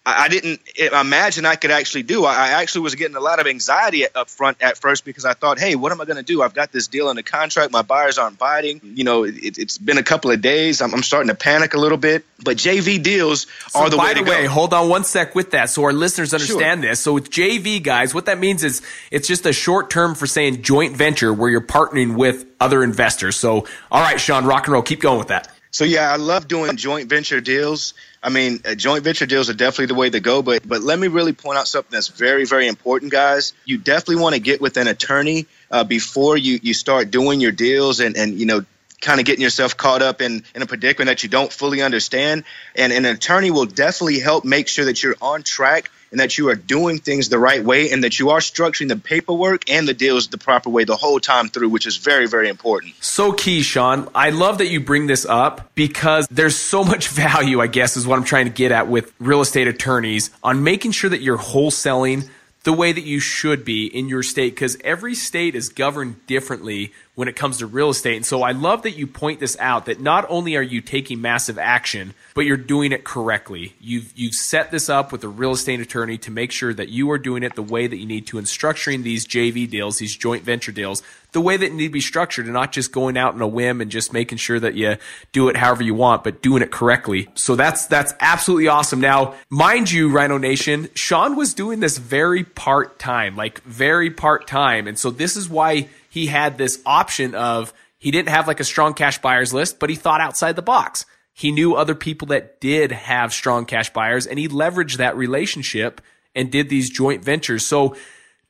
I 0.04 0.30
didn't 0.30 0.62
imagine 0.76 1.46
I 1.46 1.56
could 1.56 1.70
actually 1.70 2.02
do. 2.02 2.26
I 2.26 2.50
actually 2.62 2.82
was 2.82 2.96
getting 2.96 3.16
a 3.16 3.20
lot 3.20 3.40
of 3.40 3.46
anxiety 3.46 4.04
up 4.08 4.30
front 4.30 4.58
at 4.60 4.80
first 4.80 5.06
because 5.06 5.26
I 5.26 5.34
thought, 5.34 5.60
hey, 5.60 5.76
what 5.76 5.92
am 5.92 6.02
I 6.02 6.06
going 6.06 6.18
to 6.18 6.24
do? 6.24 6.42
I've 6.42 6.56
got 6.56 6.72
this 6.72 6.88
deal 6.88 7.08
under 7.08 7.22
contract. 7.22 7.72
My 7.72 7.84
buyers 7.84 8.18
aren't 8.18 8.40
biting. 8.40 8.82
You 8.84 9.04
know, 9.04 9.26
it, 9.26 9.58
has 9.58 9.78
been 9.78 10.00
a 10.00 10.04
couple 10.04 10.32
of 10.32 10.42
days. 10.42 10.82
I'm, 10.82 10.92
I'm, 10.96 11.04
starting 11.04 11.28
to 11.28 11.36
panic 11.36 11.76
a 11.76 11.78
little 11.78 12.00
bit. 12.00 12.26
But 12.44 12.58
JV 12.58 13.04
deals 13.04 13.46
so 13.70 13.82
are 13.82 13.90
the 13.92 13.98
way 14.00 14.16
to 14.16 14.24
the 14.24 14.30
way, 14.30 14.44
go. 14.44 14.50
hold 14.50 14.74
on 14.74 14.90
one 14.90 15.04
sec 15.04 15.36
with 15.36 15.52
that 15.52 15.70
so 15.70 15.84
our 15.84 15.94
listeners 15.94 16.34
understand 16.34 16.82
sure. 16.82 16.90
this. 16.90 17.00
So 17.00 17.14
with 17.14 17.30
JV, 17.30 17.84
guys, 17.84 18.16
what 18.16 18.26
that 18.26 18.40
means 18.40 18.64
is 18.64 18.82
it's 19.12 19.28
just 19.28 19.46
a 19.46 19.54
short 19.54 19.92
term 19.92 20.16
for 20.16 20.26
saying 20.26 20.64
joint 20.64 20.98
venture 20.98 21.32
where 21.32 21.50
you're 21.52 21.62
partnering 21.62 22.16
with 22.16 22.48
other 22.60 22.84
investors. 22.84 23.36
So, 23.36 23.68
all 23.92 24.02
right, 24.02 24.20
Sean, 24.20 24.46
rock 24.46 24.66
and 24.66 24.74
roll. 24.74 24.82
Keep 24.82 25.02
going 25.02 25.20
with 25.20 25.28
that. 25.28 25.54
So 25.70 25.86
yeah, 25.86 26.12
I 26.12 26.18
love 26.18 26.48
doing 26.48 26.76
joint 26.76 27.08
venture 27.08 27.40
deals. 27.40 27.94
I 28.24 28.30
mean, 28.30 28.60
joint 28.76 29.04
venture 29.04 29.26
deals 29.26 29.50
are 29.50 29.54
definitely 29.54 29.88
the 29.88 29.96
way 29.96 30.10
to 30.10 30.20
go. 30.20 30.42
But 30.42 30.68
but 30.68 30.82
let 30.82 31.00
me 31.00 31.08
really 31.08 31.34
point 31.34 31.58
out 31.58 31.68
something 31.68 31.92
that's 31.92 32.08
very 32.08 32.46
very 32.46 32.68
important, 32.68 33.12
guys. 33.12 33.54
You 33.66 33.78
definitely 33.78 34.18
want 34.18 34.36
to 34.36 34.42
get 34.42 34.62
with 34.62 34.78
an 34.78 34.88
attorney 34.88 35.48
uh, 35.72 35.84
before 35.84 36.38
you 36.38 36.60
you 36.62 36.74
start 36.74 37.10
doing 37.10 37.42
your 37.42 37.52
deals 37.52 38.00
and 38.00 38.16
and 38.16 38.40
you 38.40 38.46
know 38.46 38.66
kind 39.02 39.20
of 39.20 39.26
getting 39.26 39.42
yourself 39.42 39.76
caught 39.76 40.04
up 40.04 40.22
in, 40.22 40.44
in 40.54 40.62
a 40.62 40.68
predicament 40.68 41.08
that 41.08 41.24
you 41.24 41.30
don't 41.30 41.52
fully 41.52 41.82
understand. 41.82 42.44
And 42.76 42.94
an 42.94 43.06
attorney 43.06 43.50
will 43.50 43.66
definitely 43.66 44.20
help 44.20 44.46
make 44.46 44.68
sure 44.68 44.86
that 44.86 45.02
you're 45.02 45.16
on 45.20 45.42
track 45.42 45.90
and 46.12 46.20
that 46.20 46.38
you 46.38 46.50
are 46.50 46.56
doing 46.56 47.00
things 47.00 47.30
the 47.30 47.40
right 47.40 47.64
way 47.64 47.92
and 47.92 48.04
that 48.04 48.20
you 48.20 48.30
are 48.30 48.40
structuring 48.40 48.90
the 48.90 48.98
paperwork 48.98 49.70
and 49.70 49.88
the 49.88 49.94
deals 49.94 50.28
the 50.28 50.38
proper 50.38 50.70
way 50.70 50.84
the 50.84 50.96
whole 50.96 51.20
time 51.20 51.48
through, 51.48 51.70
which 51.70 51.88
is 51.88 51.98
very, 51.98 52.28
very 52.28 52.50
important. 52.50 52.94
So 53.00 53.32
key, 53.32 53.62
Sean. 53.62 54.10
I 54.14 54.30
love 54.30 54.58
that 54.58 54.68
you 54.68 54.80
bring 54.82 55.08
this 55.08 55.26
up 55.26 55.74
because 55.74 56.28
there's 56.30 56.58
so 56.58 56.84
much 56.84 57.08
value, 57.10 57.62
I 57.62 57.68
guess, 57.68 57.96
is 57.96 58.06
what 58.06 58.20
I'm 58.20 58.26
trying 58.26 58.46
to 58.46 58.52
get 58.52 58.72
at 58.72 58.88
with 58.88 59.14
real 59.20 59.42
estate 59.42 59.68
attorneys 59.68 60.30
on 60.44 60.64
making 60.64 60.92
sure 60.92 61.10
that 61.10 61.22
you're 61.22 61.38
wholesaling 61.38 62.30
the 62.64 62.74
way 62.74 62.92
that 62.92 63.04
you 63.04 63.20
should 63.20 63.66
be 63.66 63.86
in 63.86 64.08
your 64.08 64.22
state 64.22 64.54
because 64.54 64.78
every 64.84 65.16
state 65.16 65.56
is 65.56 65.70
governed 65.70 66.28
differently 66.28 66.94
when 67.16 67.28
it 67.28 67.36
comes 67.36 67.58
to 67.58 67.66
real 67.66 67.90
estate. 67.90 68.16
And 68.16 68.26
so 68.26 68.42
I 68.42 68.52
love 68.52 68.84
that 68.84 68.92
you 68.92 69.06
point 69.06 69.40
this 69.40 69.58
out 69.60 69.86
that 69.86 70.00
not 70.00 70.26
only 70.30 70.56
are 70.56 70.62
you 70.62 70.80
taking 70.80 71.20
massive 71.22 71.60
action, 71.60 72.14
but 72.34 72.46
you're 72.46 72.56
doing 72.56 72.94
it 72.94 73.04
correctly. 73.04 73.76
You've 73.82 74.14
you've 74.16 74.34
set 74.34 74.72
this 74.72 74.90
up 74.90 75.12
with 75.12 75.24
a 75.24 75.28
real 75.28 75.52
estate 75.52 75.82
attorney 75.82 76.18
to 76.20 76.32
make 76.32 76.52
sure 76.52 76.74
that 76.74 76.90
you 76.90 77.12
are 77.12 77.18
doing 77.18 77.44
it 77.44 77.56
the 77.56 77.64
way 77.64 77.86
that 77.88 77.98
you 77.98 78.06
need 78.06 78.28
to 78.28 78.38
and 78.38 78.48
structuring 78.48 79.04
these 79.04 79.28
JV 79.28 79.70
deals, 79.70 79.98
these 79.98 80.16
joint 80.16 80.44
venture 80.44 80.72
deals, 80.72 81.04
the 81.34 81.42
way 81.42 81.58
that 81.58 81.74
need 81.74 81.88
to 81.88 81.92
be 81.92 82.02
structured 82.02 82.46
and 82.46 82.54
not 82.54 82.72
just 82.72 82.94
going 82.94 83.18
out 83.18 83.34
on 83.34 83.42
a 83.42 83.48
whim 83.48 83.82
and 83.82 83.92
just 83.92 84.14
making 84.14 84.38
sure 84.38 84.60
that 84.60 84.76
you 84.76 84.96
do 85.34 85.50
it 85.50 85.58
however 85.58 85.84
you 85.84 85.94
want, 85.94 86.24
but 86.24 86.42
doing 86.42 86.62
it 86.62 86.72
correctly. 86.72 87.28
So 87.36 87.58
that's 87.58 87.88
that's 87.88 88.14
absolutely 88.22 88.70
awesome. 88.70 89.02
Now, 89.02 89.36
mind 89.50 89.92
you, 89.92 90.10
Rhino 90.10 90.38
Nation, 90.38 90.90
Sean 90.96 91.36
was 91.36 91.54
doing 91.54 91.82
this 91.82 91.98
very 91.98 92.46
part 92.46 93.00
time, 93.00 93.36
like 93.36 93.62
very 93.64 94.10
part 94.10 94.48
time. 94.48 94.88
And 94.88 94.98
so 94.98 95.12
this 95.12 95.36
is 95.36 95.50
why 95.50 95.90
he 96.12 96.28
had 96.28 96.58
this 96.58 96.82
option 96.86 97.36
of 97.36 97.74
He 98.02 98.10
didn't 98.10 98.30
have 98.30 98.48
like 98.48 98.60
a 98.60 98.64
strong 98.64 98.96
cash 98.96 99.22
buyers 99.22 99.54
list, 99.54 99.80
but 99.80 99.92
he 99.92 99.96
thought 99.96 100.22
outside 100.22 100.56
the 100.56 100.64
box. 100.64 101.06
He 101.34 101.52
knew 101.52 101.76
other 101.76 101.94
people 101.94 102.30
that 102.30 102.60
did 102.60 102.92
have 102.92 103.32
strong 103.32 103.66
cash 103.66 103.94
buyers 103.94 104.26
and 104.26 104.40
he 104.40 104.48
leveraged 104.48 104.98
that 104.98 105.16
relationship 105.16 106.02
and 106.36 106.52
did 106.52 106.68
these 106.68 106.90
joint 106.90 107.24
ventures. 107.24 107.64
So 107.64 107.96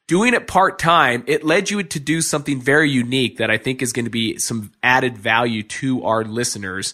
doing 0.08 0.34
it 0.34 0.48
part 0.48 0.80
time, 0.80 1.26
it 1.28 1.44
led 1.44 1.70
you 1.70 1.84
to 1.84 2.00
do 2.00 2.22
something 2.22 2.62
very 2.62 2.90
unique 2.90 3.38
that 3.38 3.52
I 3.52 3.58
think 3.58 3.82
is 3.82 3.92
going 3.92 4.06
to 4.06 4.12
be 4.12 4.40
some 4.40 4.72
added 4.82 5.18
value 5.18 5.64
to 5.64 6.06
our 6.06 6.24
listeners 6.24 6.94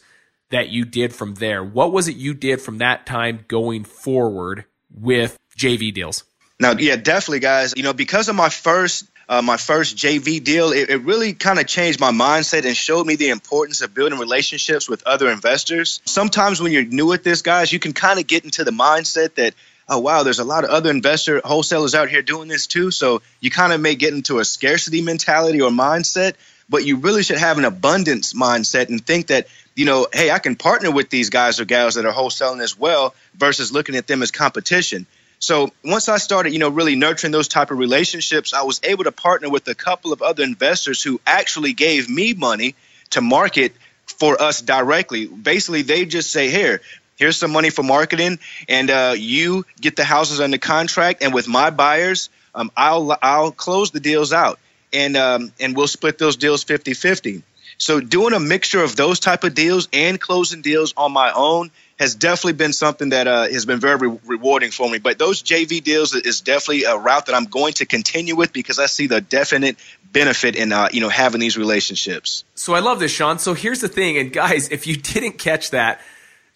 that 0.50 0.70
you 0.70 0.84
did 0.84 1.14
from 1.14 1.36
there. 1.36 1.64
What 1.64 1.94
was 1.94 2.08
it 2.08 2.16
you 2.16 2.34
did 2.34 2.60
from 2.60 2.80
that 2.80 3.06
time 3.06 3.46
going 3.48 3.84
forward 3.84 4.66
with 4.90 5.38
JV 5.56 5.94
deals? 5.94 6.24
Now, 6.60 6.72
yeah, 6.72 6.96
definitely, 6.96 7.42
guys. 7.42 7.76
You 7.78 7.84
know, 7.84 7.94
because 7.94 8.30
of 8.30 8.36
my 8.36 8.50
first 8.50 9.06
uh, 9.30 9.42
my 9.42 9.58
first 9.58 9.98
JV 9.98 10.44
deal, 10.44 10.72
it, 10.72 10.90
it 10.90 10.98
really 11.02 11.34
kind 11.34 11.60
of 11.60 11.68
changed 11.68 12.00
my 12.00 12.12
mindset 12.12 12.66
and 12.66 12.76
showed 12.76 13.06
me 13.06 13.16
the 13.16 13.30
importance 13.30 13.82
of 13.82 13.94
building 13.94 14.20
relationships 14.20 14.88
with 14.88 15.06
other 15.06 15.30
investors. 15.30 16.02
Sometimes 16.06 16.62
when 16.62 16.72
you're 16.72 16.86
new 16.86 17.12
at 17.14 17.24
this, 17.24 17.42
guys, 17.42 17.72
you 17.72 17.80
can 17.80 17.94
kind 17.94 18.20
of 18.20 18.28
get 18.28 18.46
into 18.46 18.64
the 18.64 18.72
mindset 18.72 19.36
that, 19.36 19.54
oh, 19.90 20.00
wow, 20.00 20.24
there's 20.24 20.40
a 20.40 20.46
lot 20.46 20.64
of 20.64 20.70
other 20.70 20.90
investor 20.90 21.42
wholesalers 21.44 21.94
out 21.94 22.10
here 22.10 22.22
doing 22.22 22.48
this 22.48 22.68
too. 22.68 22.90
So 22.90 23.22
you 23.42 23.52
kind 23.52 23.74
of 23.74 23.82
may 23.82 23.96
get 23.96 24.14
into 24.14 24.40
a 24.40 24.46
scarcity 24.46 25.02
mentality 25.02 25.62
or 25.62 25.72
mindset, 25.72 26.36
but 26.70 26.86
you 26.86 26.98
really 26.98 27.24
should 27.24 27.38
have 27.38 27.58
an 27.58 27.66
abundance 27.66 28.34
mindset 28.34 28.90
and 28.90 29.06
think 29.06 29.28
that 29.28 29.48
you 29.78 29.86
know, 29.86 30.08
hey, 30.12 30.32
I 30.32 30.40
can 30.40 30.56
partner 30.56 30.90
with 30.90 31.12
these 31.12 31.30
guys 31.30 31.60
or 31.60 31.66
gals 31.66 31.96
that 31.96 32.06
are 32.06 32.12
wholesaling 32.12 32.64
as 32.64 32.78
well 32.78 33.14
versus 33.36 33.72
looking 33.72 33.96
at 33.96 34.08
them 34.08 34.24
as 34.24 34.32
competition. 34.32 35.06
So 35.40 35.72
once 35.84 36.10
I 36.10 36.18
started, 36.18 36.54
you 36.54 36.60
know, 36.60 36.70
really 36.70 36.96
nurturing 36.96 37.32
those 37.32 37.48
type 37.48 37.72
of 37.72 37.78
relationships, 37.78 38.54
I 38.54 38.64
was 38.64 38.80
able 38.84 39.04
to 39.04 39.12
partner 39.12 39.50
with 39.50 39.68
a 39.68 39.76
couple 39.76 40.12
of 40.12 40.22
other 40.22 40.44
investors 40.44 41.02
who 41.02 41.20
actually 41.28 41.74
gave 41.74 42.10
me 42.10 42.34
money 42.34 42.76
to 43.12 43.22
market 43.22 43.74
for 44.06 44.42
us 44.42 44.62
directly. 44.62 45.28
Basically, 45.28 45.84
they 45.84 46.06
just 46.06 46.32
say, 46.32 46.50
"Here, 46.50 46.82
here's 47.18 47.38
some 47.38 47.52
money 47.52 47.70
for 47.70 47.84
marketing, 47.84 48.40
and 48.68 48.90
uh, 48.90 49.16
you 49.18 49.66
get 49.80 49.96
the 49.96 50.04
houses 50.04 50.40
under 50.40 50.58
contract, 50.58 51.22
and 51.22 51.34
with 51.34 51.48
my 51.48 51.70
buyers, 51.70 52.30
um, 52.56 52.72
I'll 52.76 53.18
I'll 53.22 53.52
close 53.52 53.92
the 53.92 54.00
deals 54.00 54.34
out, 54.34 54.60
and 54.92 55.16
um, 55.16 55.52
and 55.60 55.76
we'll 55.76 55.88
split 55.88 56.18
those 56.18 56.38
deals 56.38 56.64
50-50. 56.66 57.44
So 57.78 58.00
doing 58.00 58.34
a 58.34 58.40
mixture 58.40 58.82
of 58.82 58.96
those 58.96 59.20
type 59.20 59.44
of 59.44 59.54
deals 59.54 59.88
and 59.94 60.20
closing 60.20 60.62
deals 60.62 60.94
on 60.98 61.12
my 61.12 61.32
own 61.32 61.70
has 62.00 62.16
definitely 62.16 62.54
been 62.54 62.74
something 62.74 63.10
that 63.10 63.28
uh, 63.28 63.44
has 63.44 63.66
been 63.66 63.80
very 63.80 64.08
re- 64.08 64.20
rewarding 64.26 64.72
for 64.72 64.90
me. 64.90 65.00
But 65.00 65.18
those 65.18 65.42
JV 65.42 65.84
deals 65.84 66.14
is 66.14 66.42
definitely 66.42 66.84
a 66.84 66.98
route 66.98 67.26
that 67.26 67.36
I'm 67.36 67.46
going 67.46 67.74
to 67.74 67.86
continue 67.86 68.36
with 68.36 68.54
because 68.54 68.80
I 68.80 68.86
see 68.86 69.08
the 69.08 69.22
definite 69.22 69.78
benefit 70.12 70.56
in 70.56 70.72
uh, 70.72 70.90
you 70.92 71.02
know 71.02 71.10
having 71.10 71.42
these 71.42 71.58
relationships. 71.58 72.44
So 72.56 72.74
I 72.74 72.80
love 72.80 73.00
this, 73.00 73.12
Sean. 73.12 73.40
So 73.40 73.54
here's 73.54 73.82
the 73.82 73.88
thing, 73.88 74.18
and 74.18 74.32
guys, 74.32 74.70
if 74.70 74.88
you 74.88 74.98
didn't 74.98 75.34
catch 75.40 75.72
that. 75.72 76.02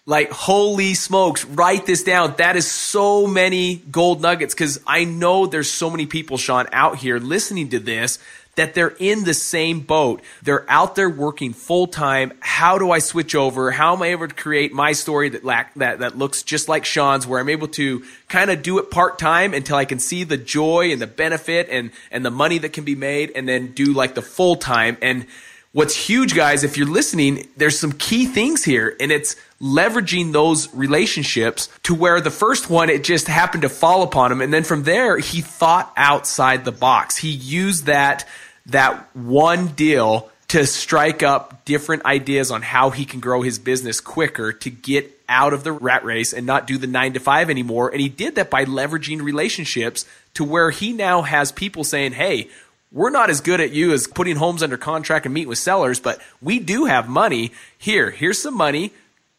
Like, 0.08 0.32
holy 0.32 0.96
smokes, 0.96 1.46
write 1.46 1.86
this 1.86 2.04
down. 2.04 2.34
That 2.40 2.56
is 2.56 2.70
so 2.70 3.28
many 3.28 3.76
gold 3.76 4.20
nuggets 4.20 4.56
because 4.56 4.82
I 4.88 5.04
know 5.04 5.46
there's 5.46 5.70
so 5.70 5.92
many 5.92 6.08
people, 6.08 6.40
Sean, 6.40 6.66
out 6.72 6.98
here 6.98 7.20
listening 7.20 7.70
to 7.70 7.80
this 7.80 8.18
that 8.56 8.74
they're 8.74 8.96
in 9.00 9.24
the 9.24 9.34
same 9.34 9.80
boat. 9.80 10.22
They're 10.44 10.70
out 10.70 10.96
there 10.96 11.10
working 11.10 11.54
full 11.54 11.88
time. 11.88 12.34
How 12.40 12.78
do 12.78 12.92
I 12.92 13.00
switch 13.00 13.34
over? 13.36 13.72
How 13.72 13.96
am 13.96 14.02
I 14.02 14.08
able 14.08 14.28
to 14.28 14.36
create 14.36 14.74
my 14.74 14.92
story 14.92 15.30
that 15.30 15.44
lack, 15.44 15.74
that 15.76 16.00
that 16.00 16.18
looks 16.18 16.44
just 16.44 16.68
like 16.68 16.86
Sean's, 16.86 17.26
where 17.26 17.40
I'm 17.40 17.50
able 17.50 17.70
to 17.70 18.04
kind 18.28 18.52
of 18.52 18.62
do 18.62 18.80
it 18.80 18.92
part 18.92 19.20
time 19.20 19.54
until 19.54 19.78
I 19.78 19.86
can 19.86 20.00
see 20.00 20.24
the 20.24 20.38
joy 20.38 20.92
and 20.92 21.02
the 21.02 21.08
benefit 21.08 21.70
and 21.70 21.92
and 22.12 22.26
the 22.26 22.32
money 22.32 22.58
that 22.58 22.74
can 22.74 22.84
be 22.84 22.96
made, 22.96 23.32
and 23.36 23.48
then 23.48 23.72
do 23.74 23.94
like 23.94 24.16
the 24.16 24.22
full 24.22 24.56
time 24.56 24.98
and 25.02 25.26
what's 25.74 25.96
huge, 25.96 26.36
guys, 26.36 26.64
if 26.64 26.78
you're 26.78 26.88
listening, 26.88 27.48
there's 27.58 27.80
some 27.80 27.94
key 27.94 28.26
things 28.26 28.64
here, 28.64 28.96
and 29.00 29.12
it's 29.12 29.36
leveraging 29.62 30.32
those 30.32 30.74
relationships 30.74 31.70
to 31.84 31.94
where 31.94 32.20
the 32.20 32.32
first 32.32 32.70
one, 32.70 32.90
it 32.90 33.04
just 33.04 33.28
happened 33.28 33.62
to 33.62 33.70
fall 33.70 34.02
upon 34.02 34.32
him. 34.32 34.42
And 34.42 34.52
then 34.52 34.64
from 34.64 34.84
there, 34.84 35.18
he 35.18 35.42
thought 35.42 35.94
outside 35.96 36.66
the 36.66 36.72
box. 36.72 37.16
He 37.16 37.30
used 37.30 37.86
that, 37.86 38.28
that 38.68 39.16
one 39.16 39.68
deal 39.68 40.30
to 40.50 40.66
strike 40.66 41.24
up 41.24 41.64
different 41.64 42.06
ideas 42.06 42.52
on 42.52 42.62
how 42.62 42.90
he 42.90 43.06
can 43.06 43.20
grow 43.20 43.42
his 43.42 43.60
business 43.60 44.02
quicker 44.02 44.52
to 44.52 44.70
get 44.70 45.18
out 45.30 45.54
of 45.54 45.64
the 45.64 45.72
rat 45.72 46.04
race 46.04 46.34
and 46.34 46.46
not 46.46 46.68
do 46.68 46.78
the 46.78 46.88
nine 46.88 47.14
to 47.14 47.20
five 47.20 47.50
anymore. 47.50 47.90
And 47.90 48.02
he 48.02 48.10
did 48.10 48.36
that 48.36 48.50
by 48.50 48.66
leveraging 48.66 49.22
relationships 49.22 50.06
to 50.34 50.44
where 50.44 50.70
he 50.70 50.92
now 50.92 51.22
has 51.22 51.54
people 51.54 51.86
saying, 51.86 52.12
Hey, 52.14 52.50
we're 52.92 53.12
not 53.12 53.30
as 53.30 53.40
good 53.40 53.62
at 53.62 53.72
you 53.72 53.94
as 53.94 54.08
putting 54.08 54.36
homes 54.36 54.62
under 54.62 54.76
contract 54.76 55.26
and 55.26 55.34
meeting 55.34 55.48
with 55.48 55.58
sellers, 55.58 56.02
but 56.02 56.20
we 56.42 56.60
do 56.60 56.84
have 56.84 57.08
money. 57.08 57.52
Here, 57.78 58.12
here's 58.12 58.42
some 58.42 58.58
money. 58.58 58.92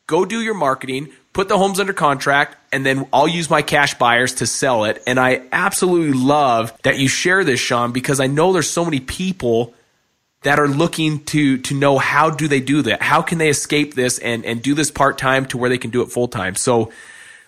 Go 0.07 0.25
do 0.25 0.41
your 0.43 0.55
marketing, 0.55 1.09
put 1.33 1.49
the 1.49 1.57
homes 1.57 1.81
under 1.81 1.93
contract, 1.93 2.57
and 2.73 2.85
then 2.85 3.07
I'll 3.13 3.29
use 3.29 3.49
my 3.49 3.63
cash 3.63 3.95
buyers 3.95 4.35
to 4.35 4.47
sell 4.47 4.85
it. 4.85 5.03
And 5.07 5.19
I 5.19 5.43
absolutely 5.53 6.19
love 6.19 6.77
that 6.83 6.99
you 6.99 7.09
share 7.09 7.45
this, 7.45 7.61
Sean, 7.61 7.93
because 7.93 8.21
I 8.21 8.27
know 8.27 8.53
there's 8.53 8.69
so 8.69 8.85
many 8.85 9.01
people 9.01 9.75
that 10.43 10.59
are 10.59 10.69
looking 10.69 11.25
to 11.27 11.59
to 11.59 11.75
know 11.75 11.99
how 11.99 12.31
do 12.31 12.49
they 12.49 12.61
do 12.61 12.83
that? 12.83 13.01
How 13.03 13.23
can 13.23 13.39
they 13.39 13.49
escape 13.49 13.95
this 13.95 14.19
and 14.19 14.45
and 14.45 14.63
do 14.63 14.75
this 14.75 14.91
part 14.91 15.19
time 15.19 15.47
to 15.47 15.59
where 15.59 15.71
they 15.71 15.79
can 15.79 15.91
do 15.91 16.03
it 16.03 16.07
full 16.07 16.29
time? 16.29 16.57
So 16.57 16.93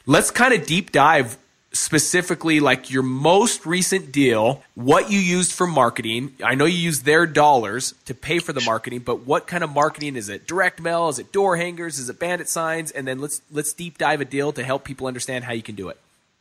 let's 0.06 0.30
kind 0.30 0.54
of 0.54 0.66
deep 0.66 0.92
dive 0.92 1.36
specifically 1.74 2.60
like 2.60 2.90
your 2.90 3.02
most 3.02 3.66
recent 3.66 4.12
deal, 4.12 4.62
what 4.74 5.10
you 5.10 5.18
used 5.18 5.52
for 5.52 5.66
marketing. 5.66 6.34
I 6.42 6.54
know 6.54 6.64
you 6.64 6.78
used 6.78 7.04
their 7.04 7.26
dollars 7.26 7.94
to 8.06 8.14
pay 8.14 8.38
for 8.38 8.52
the 8.52 8.60
marketing, 8.62 9.00
but 9.00 9.26
what 9.26 9.46
kind 9.46 9.62
of 9.62 9.70
marketing 9.74 10.16
is 10.16 10.28
it? 10.28 10.46
Direct 10.46 10.80
mail? 10.80 11.08
Is 11.08 11.18
it 11.18 11.32
door 11.32 11.56
hangers? 11.56 11.98
Is 11.98 12.08
it 12.08 12.18
bandit 12.18 12.48
signs? 12.48 12.90
And 12.90 13.06
then 13.06 13.18
let's 13.18 13.42
let's 13.50 13.72
deep 13.72 13.98
dive 13.98 14.20
a 14.20 14.24
deal 14.24 14.52
to 14.52 14.64
help 14.64 14.84
people 14.84 15.06
understand 15.06 15.44
how 15.44 15.52
you 15.52 15.62
can 15.62 15.74
do 15.74 15.88
it. 15.88 15.98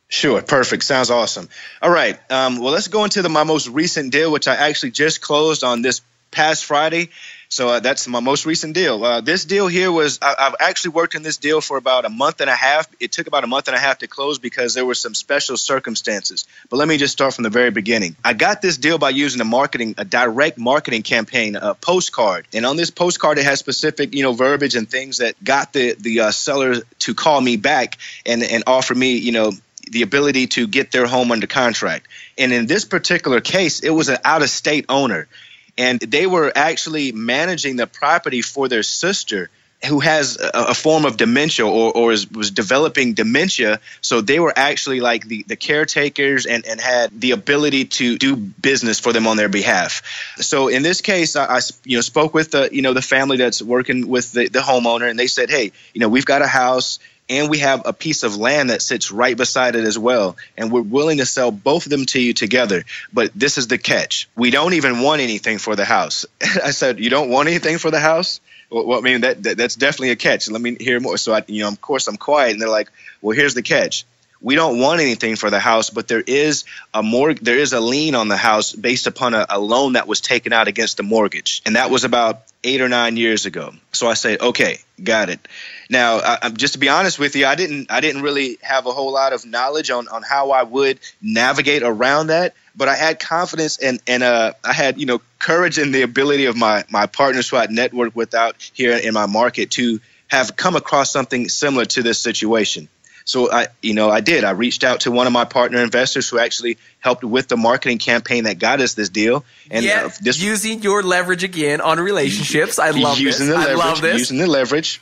Sure, 0.08 0.42
perfect. 0.44 0.84
Sounds 0.84 1.10
awesome. 1.10 1.50
All 1.82 1.90
right. 1.90 2.20
Um, 2.32 2.60
well, 2.60 2.72
let's 2.72 2.88
go 2.88 3.04
into 3.04 3.24
the, 3.24 3.30
my 3.30 3.44
most 3.44 3.68
recent 3.68 4.12
deal, 4.12 4.32
which 4.32 4.48
I 4.48 4.56
actually 4.56 4.92
just 4.92 5.22
closed 5.22 5.63
on 5.63 5.82
this 5.82 6.02
past 6.30 6.66
Friday. 6.66 7.10
So 7.50 7.70
uh, 7.70 7.80
that's 7.80 8.08
my 8.08 8.20
most 8.20 8.46
recent 8.46 8.74
deal. 8.74 9.04
Uh, 9.04 9.22
this 9.22 9.46
deal 9.46 9.68
here 9.68 9.92
was 9.92 10.20
I, 10.22 10.36
have 10.38 10.56
actually 10.60 10.92
worked 10.92 11.16
in 11.16 11.24
this 11.24 11.38
deal 11.38 11.62
for 11.62 11.78
about 11.78 12.06
a 12.06 12.10
month 12.10 12.42
and 12.42 12.50
a 12.50 12.56
half. 12.56 12.88
It 13.00 13.12
took 13.12 13.28
about 13.28 13.44
a 13.44 13.48
month 13.48 13.68
and 13.68 13.76
a 13.76 13.80
half 13.80 14.00
to 14.00 14.08
close 14.08 14.40
because 14.40 14.74
there 14.74 14.86
were 14.86 14.96
some 14.96 15.14
special 15.14 15.58
circumstances. 15.58 16.46
But 16.70 16.78
let 16.78 16.88
me 16.88 16.98
just 16.98 17.14
start 17.14 17.34
from 17.34 17.44
the 17.44 17.50
very 17.50 17.72
beginning. 17.72 18.16
I 18.24 18.34
got 18.34 18.62
this 18.62 18.78
deal 18.78 18.98
by 18.98 19.12
using 19.12 19.42
a 19.42 19.46
marketing, 19.46 19.96
a 19.98 20.06
direct 20.06 20.58
marketing 20.58 21.04
campaign, 21.04 21.56
a 21.56 21.76
postcard, 21.76 22.48
and 22.54 22.66
on 22.66 22.76
this 22.76 22.90
postcard 22.90 23.38
it 23.38 23.46
has 23.46 23.60
specific, 23.60 24.14
you 24.14 24.24
know, 24.24 24.34
verbiage 24.34 24.76
and 24.76 24.90
things 24.90 25.18
that 25.18 25.42
got 25.44 25.74
the 25.74 25.96
the 26.00 26.22
uh, 26.22 26.32
seller 26.32 26.76
to 27.00 27.14
call 27.14 27.40
me 27.40 27.58
back 27.58 27.98
and 28.26 28.44
and 28.44 28.64
offer 28.68 28.96
me, 28.96 29.18
you 29.18 29.32
know, 29.32 29.52
the 29.92 30.02
ability 30.02 30.48
to 30.48 30.68
get 30.68 30.92
their 30.92 31.06
home 31.06 31.32
under 31.32 31.48
contract. 31.48 32.08
And 32.38 32.52
in 32.52 32.66
this 32.66 32.86
particular 32.86 33.42
case, 33.42 33.82
it 33.82 33.90
was 33.90 34.10
an 34.10 34.18
out 34.24 34.42
of 34.42 34.50
state 34.50 34.86
owner 34.90 35.28
and 35.77 36.00
they 36.00 36.27
were 36.27 36.51
actually 36.56 37.12
managing 37.12 37.75
the 37.75 37.88
property 37.88 38.42
for 38.42 38.68
their 38.68 38.84
sister 38.84 39.50
who 39.86 40.00
has 40.00 40.39
a, 40.39 40.50
a 40.53 40.74
form 40.74 41.06
of 41.06 41.18
dementia 41.18 41.68
or, 41.68 41.92
or 41.96 42.12
is, 42.12 42.30
was 42.32 42.51
developing 42.51 43.13
dementia. 43.13 43.80
So 44.01 44.22
they 44.22 44.39
were 44.39 44.53
actually 44.56 45.01
like 45.01 45.27
the, 45.27 45.44
the 45.44 45.56
caretakers 45.56 46.46
and, 46.46 46.65
and 46.65 46.80
had 46.80 47.20
the 47.20 47.32
ability 47.32 47.86
to 47.86 48.18
do 48.18 48.36
business 48.36 49.00
for 49.00 49.12
them 49.12 49.27
on 49.27 49.36
their 49.36 49.50
behalf. 49.50 50.01
So 50.38 50.70
in 50.70 50.84
this 50.84 51.01
case, 51.01 51.36
I, 51.36 51.58
I 51.58 51.60
you 51.84 51.98
know 51.98 52.01
spoke 52.01 52.34
with 52.34 52.51
the 52.51 52.70
you 52.72 52.82
know 52.82 52.94
the 52.94 53.01
family 53.01 53.38
that's 53.38 53.62
working 53.62 54.08
with 54.08 54.32
the, 54.32 54.48
the 54.48 54.60
homeowner, 54.60 55.10
and 55.10 55.20
they 55.20 55.27
said, 55.27 55.50
hey, 55.50 55.72
you 55.94 56.00
know 56.00 56.10
we've 56.10 56.25
got 56.25 56.42
a 56.42 56.48
house 56.48 57.00
and 57.30 57.50
we 57.50 57.60
have 57.60 57.84
a 57.86 57.94
piece 57.94 58.24
of 58.24 58.38
land 58.38 58.70
that 58.70 58.82
sits 58.82 59.12
right 59.12 59.36
beside 59.36 59.75
it 59.75 59.86
as 59.86 59.98
well. 59.98 60.36
And 60.58 60.72
we're 60.72 60.82
willing 60.82 61.18
to 61.18 61.25
sell 61.25 61.51
both 61.51 61.86
of 61.86 61.89
them 61.89 62.06
to 62.08 62.20
you 62.20 62.34
together. 62.34 62.84
But 63.12 63.32
this 63.34 63.58
is 63.58 63.68
the 63.68 63.77
catch 63.77 64.30
we 64.36 64.51
don't 64.51 64.74
even 64.74 65.01
want 65.01 65.22
anything 65.22 65.58
for 65.58 65.75
the 65.75 65.86
house. 65.86 66.25
I 66.42 66.72
said, 66.72 67.00
You 67.00 67.10
don't 67.10 67.30
want 67.30 67.48
anything 67.48 67.77
for 67.77 67.92
the 67.92 68.00
house? 68.00 68.39
Well, 68.70 68.98
I 68.98 69.01
mean, 69.01 69.22
that, 69.22 69.44
that, 69.44 69.58
that's 69.58 69.75
definitely 69.75 70.12
a 70.12 70.15
catch. 70.15 70.50
Let 70.50 70.62
me 70.62 70.75
hear 70.80 71.00
more. 71.00 71.18
So, 71.18 71.34
I, 71.34 71.44
you 71.48 71.62
know, 71.62 71.70
of 71.70 71.80
course, 71.80 72.08
I'm 72.08 72.18
quiet. 72.18 72.53
And 72.53 72.62
they're 72.62 72.70
like, 72.70 72.92
Well, 73.22 73.36
here's 73.36 73.53
the 73.53 73.62
catch 73.62 74.06
we 74.44 74.56
don't 74.56 74.77
want 74.77 75.00
anything 75.00 75.38
for 75.38 75.50
the 75.50 75.60
house, 75.60 75.89
but 75.89 76.10
there 76.10 76.22
is 76.22 76.65
a 76.94 77.01
more 77.01 77.34
there 77.34 77.58
is 77.58 77.72
a 77.72 77.80
lien 77.80 78.13
on 78.13 78.27
the 78.27 78.38
house 78.38 78.74
based 78.74 79.08
upon 79.08 79.34
a, 79.34 79.46
a, 79.50 79.58
loan 79.58 79.94
that 79.94 80.06
was 80.06 80.20
taken 80.20 80.51
out 80.51 80.68
against 80.68 80.98
the 80.98 81.03
mortgage, 81.03 81.62
and 81.65 81.77
that 81.77 81.89
was 81.89 82.03
about 82.03 82.44
eight 82.63 82.82
or 82.82 82.89
nine 82.89 83.15
years 83.15 83.46
ago. 83.46 83.74
So 83.94 84.08
I 84.08 84.15
say, 84.15 84.38
okay, 84.38 84.80
got 85.03 85.29
it. 85.29 85.48
Now, 85.89 86.19
I, 86.19 86.50
just 86.50 86.74
to 86.74 86.79
be 86.79 86.89
honest 86.89 87.19
with 87.19 87.36
you, 87.36 87.45
I 87.45 87.55
didn't 87.55 87.91
I 87.91 88.01
didn't 88.01 88.22
really 88.22 88.57
have 88.62 88.86
a 88.86 88.91
whole 88.91 89.12
lot 89.12 89.33
of 89.33 89.45
knowledge 89.45 89.89
on 89.89 90.07
on 90.07 90.24
how 90.24 90.51
I 90.51 90.63
would 90.63 91.00
navigate 91.22 91.83
around 91.83 92.27
that, 92.27 92.55
but 92.75 92.88
I 92.88 92.95
had 92.95 93.19
confidence 93.19 93.77
and 93.77 94.01
and 94.07 94.24
uh, 94.24 94.53
I 94.63 94.74
had 94.74 95.00
you 95.00 95.05
know 95.05 95.22
courage 95.39 95.77
in 95.77 95.91
the 95.91 96.01
ability 96.01 96.45
of 96.45 96.55
my 96.55 96.83
my 96.89 97.05
partners 97.05 97.50
who 97.50 97.57
I 97.57 97.67
network 97.67 98.15
with 98.15 98.33
out 98.33 98.55
here 98.74 98.95
in 98.95 99.13
my 99.13 99.25
market 99.25 99.72
to 99.72 100.00
have 100.27 100.55
come 100.55 100.75
across 100.75 101.12
something 101.12 101.48
similar 101.50 101.86
to 101.86 102.01
this 102.01 102.19
situation. 102.19 102.89
So 103.25 103.51
I, 103.51 103.68
you 103.82 103.94
know, 103.94 104.10
I 104.10 104.22
did. 104.22 104.44
I 104.44 104.51
reached 104.51 104.84
out 104.84 105.01
to 105.01 105.12
one 105.12 105.27
of 105.27 105.34
my 105.34 105.46
partner 105.46 105.80
investors 105.80 106.30
who 106.30 106.39
actually 106.39 106.77
helped 107.00 107.24
with 107.24 107.48
the 107.48 107.58
marketing 107.58 107.98
campaign 107.98 108.46
that 108.46 108.60
got 108.60 108.82
us 108.82 108.94
this 108.94 109.10
deal. 109.10 109.46
And 109.72 109.86
yeah, 109.86 110.06
uh, 110.06 110.10
this, 110.22 110.42
using 110.42 110.82
your 110.82 111.03
leverage 111.03 111.44
again 111.44 111.82
on 111.82 112.00
relationships. 112.00 112.80
I 112.80 112.92
love 112.92 113.20
using 113.20 113.48
this. 113.48 113.56
The 113.56 113.60
leverage, 113.60 113.80
I 113.80 113.89
love 113.89 114.01
this. 114.01 114.20
Using 114.20 114.38
the 114.38 114.48
leverage 114.48 115.01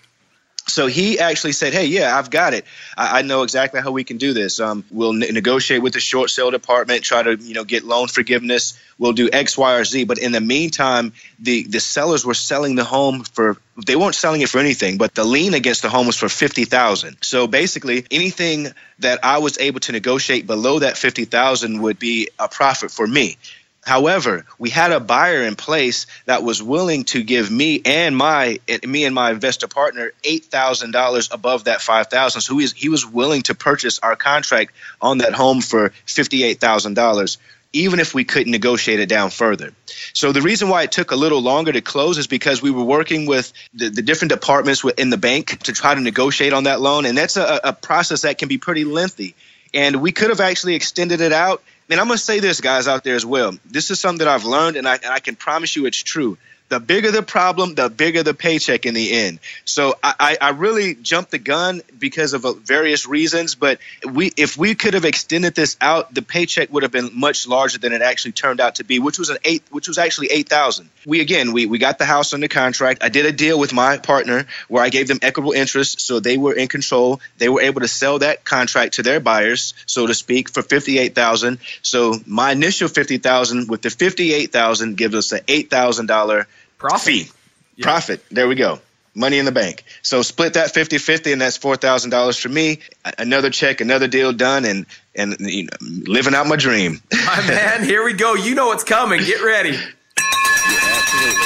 so 0.68 0.88
he 0.88 1.20
actually 1.20 1.54
said, 1.54 1.74
"Hey, 1.74 1.86
yeah, 1.86 2.18
I've 2.18 2.30
got 2.30 2.54
it. 2.54 2.66
I, 2.98 3.20
I 3.20 3.22
know 3.24 3.44
exactly 3.44 3.82
how 3.82 3.92
we 3.92 4.04
can 4.04 4.18
do 4.18 4.34
this. 4.34 4.60
Um, 4.60 4.86
we'll 4.92 5.14
ne- 5.14 5.32
negotiate 5.32 5.82
with 5.82 5.94
the 5.94 6.00
short 6.00 6.30
sale 6.30 6.52
department, 6.52 7.04
try 7.04 7.24
to 7.24 7.36
you 7.36 7.54
know 7.54 7.64
get 7.64 7.84
loan 7.84 8.08
forgiveness. 8.08 8.80
We'll 8.98 9.14
do 9.14 9.30
X, 9.32 9.58
Y, 9.58 9.76
or 9.76 9.84
Z. 9.84 10.04
But 10.04 10.20
in 10.20 10.32
the 10.32 10.42
meantime, 10.42 11.14
the 11.40 11.64
the 11.64 11.80
sellers 11.80 12.26
were 12.26 12.34
selling 12.34 12.76
the 12.76 12.84
home 12.84 13.24
for 13.24 13.58
they 13.86 13.96
weren't 13.96 14.16
selling 14.16 14.42
it 14.42 14.50
for 14.50 14.60
anything, 14.60 14.98
but 14.98 15.16
the 15.16 15.24
lien 15.24 15.54
against 15.54 15.82
the 15.82 15.90
home 15.90 16.08
was 16.08 16.18
for 16.18 16.30
fifty 16.30 16.66
thousand. 16.66 17.18
So 17.22 17.48
basically, 17.48 18.06
anything 18.12 18.68
that 19.00 19.20
I 19.24 19.40
was 19.40 19.58
able 19.58 19.80
to 19.82 19.92
negotiate 19.92 20.46
below 20.46 20.80
that 20.80 20.98
fifty 20.98 21.26
thousand 21.26 21.82
would 21.82 21.98
be 21.98 22.30
a 22.38 22.48
profit 22.48 22.92
for 22.92 23.08
me. 23.08 23.38
However, 23.84 24.46
we 24.60 24.70
had 24.70 24.92
a 24.92 25.00
buyer 25.00 25.42
in 25.42 25.56
place 25.56 26.06
that 26.26 26.44
was 26.44 26.62
willing 26.62 27.04
to 27.06 27.24
give 27.24 27.50
me 27.50 27.82
and 27.84 28.16
my 28.16 28.60
me 28.86 29.06
and 29.06 29.16
my 29.16 29.32
investor 29.32 29.68
partner 29.68 30.12
eight 30.24 30.46
thousand 30.46 30.92
dollars 30.92 31.30
above 31.32 31.64
that 31.64 31.82
five 31.82 32.08
thousand. 32.08 32.42
So 32.42 32.56
he 32.58 32.64
was, 32.64 32.74
he 32.74 32.90
was 32.90 33.06
willing 33.06 33.42
to 33.44 33.56
purchase 33.56 33.98
our 34.00 34.16
contract 34.16 34.74
on 35.02 35.18
that 35.20 35.34
home 35.34 35.62
for 35.62 35.94
fifty 36.06 36.44
eight 36.44 36.60
thousand 36.60 36.94
dollars, 36.94 37.40
even 37.74 38.00
if 38.00 38.14
we 38.14 38.24
couldn't 38.24 38.52
negotiate 38.52 39.00
it 39.00 39.10
down 39.10 39.32
further. 39.32 39.74
So 40.14 40.32
the 40.32 40.44
reason 40.44 40.70
why 40.70 40.84
it 40.84 40.92
took 40.92 41.10
a 41.10 41.16
little 41.16 41.42
longer 41.42 41.72
to 41.72 41.82
close 41.82 42.20
is 42.20 42.28
because 42.28 42.62
we 42.62 42.70
were 42.70 42.84
working 42.84 43.26
with 43.26 43.52
the, 43.74 43.90
the 43.90 44.04
different 44.04 44.32
departments 44.32 44.84
within 44.84 45.10
the 45.10 45.18
bank 45.18 45.58
to 45.64 45.74
try 45.74 45.96
to 45.96 46.02
negotiate 46.02 46.54
on 46.54 46.66
that 46.66 46.82
loan, 46.82 47.08
and 47.08 47.18
that's 47.18 47.36
a, 47.36 47.60
a 47.64 47.74
process 47.74 48.22
that 48.22 48.38
can 48.38 48.48
be 48.48 48.60
pretty 48.60 48.86
lengthy. 48.86 49.34
And 49.74 50.02
we 50.02 50.12
could 50.12 50.30
have 50.30 50.42
actually 50.42 50.76
extended 50.76 51.22
it 51.22 51.32
out 51.32 51.64
and 51.92 52.00
I'm 52.00 52.08
going 52.08 52.18
to 52.18 52.24
say 52.24 52.40
this, 52.40 52.62
guys, 52.62 52.88
out 52.88 53.04
there 53.04 53.16
as 53.16 53.26
well. 53.26 53.58
This 53.66 53.92
is 53.92 54.00
something 54.00 54.26
that 54.26 54.28
I've 54.28 54.46
learned, 54.46 54.78
and 54.78 54.88
I, 54.88 54.96
and 54.96 55.08
I 55.08 55.20
can 55.20 55.36
promise 55.36 55.76
you 55.76 55.86
it's 55.86 56.02
true 56.02 56.38
the 56.72 56.80
bigger 56.80 57.12
the 57.12 57.22
problem, 57.22 57.76
the 57.76 57.90
bigger 57.90 58.24
the 58.24 58.34
paycheck 58.34 58.86
in 58.86 58.94
the 58.94 59.12
end. 59.12 59.40
So 59.66 60.00
I, 60.02 60.38
I 60.40 60.50
really 60.52 60.96
jumped 60.96 61.32
the 61.32 61.38
gun 61.38 61.82
because 62.00 62.32
of 62.32 62.46
uh, 62.46 62.54
various 62.54 63.06
reasons. 63.06 63.56
But 63.56 63.80
we, 64.10 64.32
if 64.38 64.56
we 64.56 64.74
could 64.74 64.94
have 64.94 65.04
extended 65.04 65.54
this 65.54 65.76
out, 65.82 66.14
the 66.14 66.22
paycheck 66.22 66.72
would 66.72 66.84
have 66.84 66.92
been 66.94 67.10
much 67.14 67.46
larger 67.46 67.78
than 67.78 67.92
it 67.92 68.02
actually 68.02 68.32
turned 68.32 68.62
out 68.62 68.76
to 68.76 68.86
be, 68.86 69.00
which 69.00 69.20
was 69.20 69.30
an 69.30 69.40
eight, 69.44 69.64
which 69.70 69.90
was 69.90 69.98
actually 69.98 70.30
eight 70.32 70.48
thousand. 70.48 70.90
We 71.06 71.20
again, 71.20 71.52
we 71.52 71.66
we 71.66 71.78
got 71.78 71.98
the 71.98 72.06
house 72.06 72.34
under 72.34 72.48
contract. 72.48 73.04
I 73.04 73.10
did 73.10 73.26
a 73.26 73.34
deal 73.34 73.60
with 73.60 73.74
my 73.74 73.98
partner 73.98 74.46
where 74.70 74.82
I 74.82 74.88
gave 74.88 75.10
them 75.10 75.20
equitable 75.22 75.52
interest, 75.52 76.00
so 76.00 76.22
they 76.22 76.38
were 76.38 76.54
in 76.54 76.70
control. 76.70 77.20
They 77.38 77.50
were 77.50 77.62
able 77.62 77.82
to 77.82 77.90
sell 77.90 78.20
that 78.20 78.46
contract 78.46 78.94
to 78.94 79.04
their 79.04 79.20
buyers, 79.20 79.74
so 79.88 80.08
to 80.08 80.14
speak, 80.14 80.50
for 80.50 80.62
fifty 80.62 81.00
eight 81.00 81.16
thousand. 81.16 81.60
So 81.82 82.16
my 82.26 82.54
initial 82.54 82.88
fifty 82.88 83.18
thousand 83.18 83.70
with 83.70 83.82
the 83.82 83.90
fifty 83.90 84.34
eight 84.34 84.54
thousand 84.54 84.96
gives 84.96 85.16
us 85.16 85.34
an 85.34 85.42
eight 85.50 85.70
thousand 85.70 86.06
dollar 86.06 86.48
Profit. 86.82 87.14
Fee. 87.14 87.32
Yeah. 87.76 87.84
Profit. 87.84 88.26
There 88.32 88.48
we 88.48 88.56
go. 88.56 88.80
Money 89.14 89.38
in 89.38 89.46
the 89.46 89.52
bank. 89.52 89.84
So 90.02 90.24
split 90.24 90.54
that 90.56 90.74
50-50 90.74 91.32
and 91.32 91.40
that's 91.42 91.58
$4,000 91.60 92.42
for 92.42 92.50
me. 92.50 92.80
Another 93.20 93.52
check, 93.52 93.82
another 93.82 94.08
deal 94.08 94.34
done 94.34 94.66
and 94.66 94.86
and 95.14 95.36
you 95.40 95.66
know, 95.66 95.78
living 95.82 96.34
out 96.34 96.48
my 96.48 96.56
dream. 96.56 97.02
My 97.12 97.44
man, 97.48 97.84
here 97.84 98.04
we 98.04 98.14
go. 98.14 98.34
You 98.34 98.56
know 98.56 98.68
what's 98.68 98.84
coming. 98.84 99.22
Get 99.24 99.44
ready. 99.44 99.72
Yeah, 99.72 99.78
absolutely. 100.18 101.46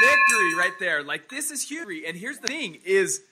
victory 0.00 0.54
right 0.54 0.78
there. 0.78 1.02
Like 1.02 1.28
this 1.28 1.50
is 1.50 1.62
huge. 1.62 2.04
And 2.06 2.16
here's 2.16 2.38
the 2.38 2.46
thing 2.46 2.78
is 2.84 3.22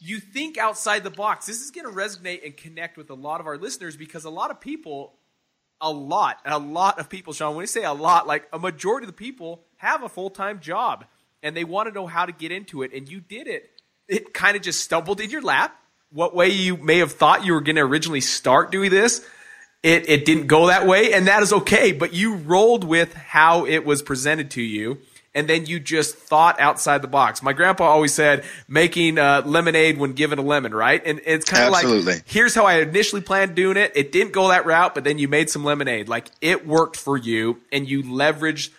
you 0.00 0.18
think 0.18 0.58
outside 0.58 1.04
the 1.04 1.10
box. 1.10 1.46
This 1.46 1.60
is 1.60 1.70
going 1.70 1.86
to 1.86 1.92
resonate 1.92 2.44
and 2.44 2.56
connect 2.56 2.96
with 2.96 3.10
a 3.10 3.14
lot 3.14 3.40
of 3.40 3.46
our 3.46 3.58
listeners 3.58 3.96
because 3.96 4.24
a 4.24 4.30
lot 4.30 4.50
of 4.50 4.60
people 4.60 5.17
a 5.80 5.90
lot, 5.90 6.40
a 6.44 6.58
lot 6.58 6.98
of 6.98 7.08
people, 7.08 7.32
Sean, 7.32 7.54
when 7.54 7.62
you 7.62 7.68
say 7.68 7.84
a 7.84 7.92
lot, 7.92 8.26
like 8.26 8.48
a 8.52 8.58
majority 8.58 9.04
of 9.04 9.08
the 9.08 9.12
people 9.12 9.62
have 9.76 10.02
a 10.02 10.08
full 10.08 10.30
time 10.30 10.60
job 10.60 11.04
and 11.42 11.56
they 11.56 11.64
want 11.64 11.88
to 11.88 11.94
know 11.94 12.06
how 12.06 12.26
to 12.26 12.32
get 12.32 12.52
into 12.52 12.82
it. 12.82 12.92
And 12.92 13.08
you 13.08 13.20
did 13.20 13.46
it. 13.46 13.70
It 14.08 14.34
kind 14.34 14.56
of 14.56 14.62
just 14.62 14.80
stumbled 14.80 15.20
in 15.20 15.30
your 15.30 15.42
lap. 15.42 15.78
What 16.10 16.34
way 16.34 16.48
you 16.48 16.76
may 16.76 16.98
have 16.98 17.12
thought 17.12 17.44
you 17.44 17.52
were 17.52 17.60
going 17.60 17.76
to 17.76 17.82
originally 17.82 18.22
start 18.22 18.72
doing 18.72 18.90
this, 18.90 19.24
it, 19.82 20.08
it 20.08 20.24
didn't 20.24 20.46
go 20.46 20.68
that 20.68 20.86
way. 20.86 21.12
And 21.12 21.28
that 21.28 21.42
is 21.42 21.52
okay. 21.52 21.92
But 21.92 22.14
you 22.14 22.34
rolled 22.34 22.84
with 22.84 23.14
how 23.14 23.66
it 23.66 23.84
was 23.84 24.02
presented 24.02 24.50
to 24.52 24.62
you 24.62 24.98
and 25.34 25.48
then 25.48 25.66
you 25.66 25.78
just 25.78 26.16
thought 26.16 26.58
outside 26.60 27.02
the 27.02 27.08
box. 27.08 27.42
My 27.42 27.52
grandpa 27.52 27.84
always 27.84 28.14
said 28.14 28.44
making 28.66 29.18
uh, 29.18 29.42
lemonade 29.44 29.98
when 29.98 30.12
given 30.12 30.38
a 30.38 30.42
lemon, 30.42 30.74
right? 30.74 31.02
And 31.04 31.20
it's 31.24 31.44
kind 31.44 31.64
of 31.66 31.72
like 31.72 31.84
here's 32.26 32.54
how 32.54 32.64
I 32.64 32.80
initially 32.80 33.22
planned 33.22 33.54
doing 33.54 33.76
it. 33.76 33.92
It 33.94 34.12
didn't 34.12 34.32
go 34.32 34.48
that 34.48 34.66
route, 34.66 34.94
but 34.94 35.04
then 35.04 35.18
you 35.18 35.28
made 35.28 35.50
some 35.50 35.64
lemonade. 35.64 36.08
Like 36.08 36.26
it 36.40 36.66
worked 36.66 36.96
for 36.96 37.16
you, 37.16 37.60
and 37.70 37.88
you 37.88 38.02
leveraged 38.02 38.70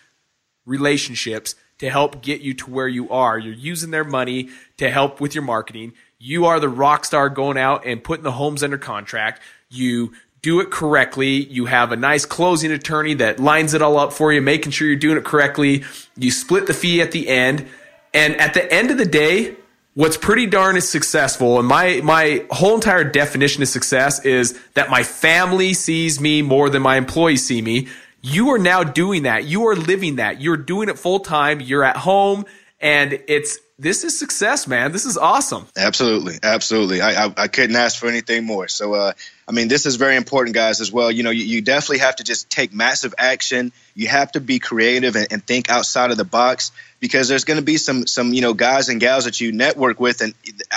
relationships 0.66 1.54
to 1.78 1.88
help 1.88 2.20
get 2.20 2.42
you 2.42 2.52
to 2.54 2.70
where 2.70 2.88
you 2.88 3.08
are. 3.10 3.38
You're 3.38 3.54
using 3.54 3.90
their 3.90 4.04
money 4.04 4.50
to 4.76 4.90
help 4.90 5.20
with 5.20 5.34
your 5.34 5.44
marketing. 5.44 5.94
You 6.18 6.44
are 6.46 6.60
the 6.60 6.68
rock 6.68 7.06
star 7.06 7.30
going 7.30 7.56
out 7.56 7.86
and 7.86 8.04
putting 8.04 8.22
the 8.24 8.32
homes 8.32 8.62
under 8.62 8.76
contract. 8.76 9.40
You 9.70 10.12
do 10.42 10.60
it 10.60 10.70
correctly. 10.70 11.44
You 11.44 11.66
have 11.66 11.92
a 11.92 11.96
nice 11.96 12.24
closing 12.24 12.72
attorney 12.72 13.14
that 13.14 13.38
lines 13.38 13.74
it 13.74 13.82
all 13.82 13.98
up 13.98 14.12
for 14.12 14.32
you, 14.32 14.40
making 14.40 14.72
sure 14.72 14.86
you're 14.86 14.96
doing 14.96 15.18
it 15.18 15.24
correctly. 15.24 15.84
You 16.16 16.30
split 16.30 16.66
the 16.66 16.74
fee 16.74 17.02
at 17.02 17.12
the 17.12 17.28
end. 17.28 17.66
And 18.14 18.36
at 18.40 18.54
the 18.54 18.72
end 18.72 18.90
of 18.90 18.98
the 18.98 19.04
day, 19.06 19.56
what's 19.94 20.16
pretty 20.16 20.46
darn 20.46 20.76
is 20.76 20.88
successful. 20.88 21.58
And 21.58 21.68
my, 21.68 22.00
my 22.02 22.44
whole 22.50 22.74
entire 22.74 23.04
definition 23.04 23.62
of 23.62 23.68
success 23.68 24.24
is 24.24 24.58
that 24.74 24.90
my 24.90 25.02
family 25.02 25.74
sees 25.74 26.20
me 26.20 26.42
more 26.42 26.70
than 26.70 26.82
my 26.82 26.96
employees 26.96 27.46
see 27.46 27.60
me. 27.60 27.88
You 28.22 28.50
are 28.50 28.58
now 28.58 28.82
doing 28.82 29.24
that. 29.24 29.44
You 29.44 29.68
are 29.68 29.76
living 29.76 30.16
that. 30.16 30.40
You're 30.40 30.56
doing 30.56 30.88
it 30.88 30.98
full 30.98 31.20
time. 31.20 31.60
You're 31.60 31.84
at 31.84 31.96
home 31.96 32.44
and 32.80 33.22
it's, 33.28 33.58
this 33.78 34.04
is 34.04 34.18
success, 34.18 34.66
man. 34.66 34.92
This 34.92 35.06
is 35.06 35.16
awesome. 35.16 35.66
Absolutely. 35.76 36.38
Absolutely. 36.42 37.00
I, 37.00 37.26
I, 37.26 37.34
I 37.36 37.48
couldn't 37.48 37.76
ask 37.76 37.98
for 37.98 38.08
anything 38.08 38.44
more. 38.44 38.68
So, 38.68 38.92
uh, 38.92 39.12
I 39.50 39.52
mean, 39.52 39.66
this 39.66 39.84
is 39.84 39.96
very 39.96 40.14
important, 40.14 40.54
guys, 40.54 40.80
as 40.80 40.92
well. 40.92 41.10
You 41.10 41.24
know, 41.24 41.30
you, 41.30 41.42
you 41.42 41.60
definitely 41.60 41.98
have 41.98 42.14
to 42.16 42.24
just 42.24 42.50
take 42.50 42.72
massive 42.72 43.16
action. 43.18 43.72
You 43.94 44.08
have 44.08 44.32
to 44.32 44.40
be 44.40 44.58
creative 44.58 45.16
and, 45.16 45.26
and 45.30 45.44
think 45.44 45.70
outside 45.70 46.10
of 46.10 46.16
the 46.16 46.24
box 46.24 46.72
because 47.00 47.28
there's 47.28 47.44
going 47.44 47.56
to 47.56 47.64
be 47.64 47.78
some 47.78 48.06
some 48.06 48.32
you 48.32 48.42
know 48.42 48.52
guys 48.52 48.88
and 48.88 49.00
gals 49.00 49.24
that 49.24 49.40
you 49.40 49.50
network 49.52 49.98
with 49.98 50.20
and 50.20 50.34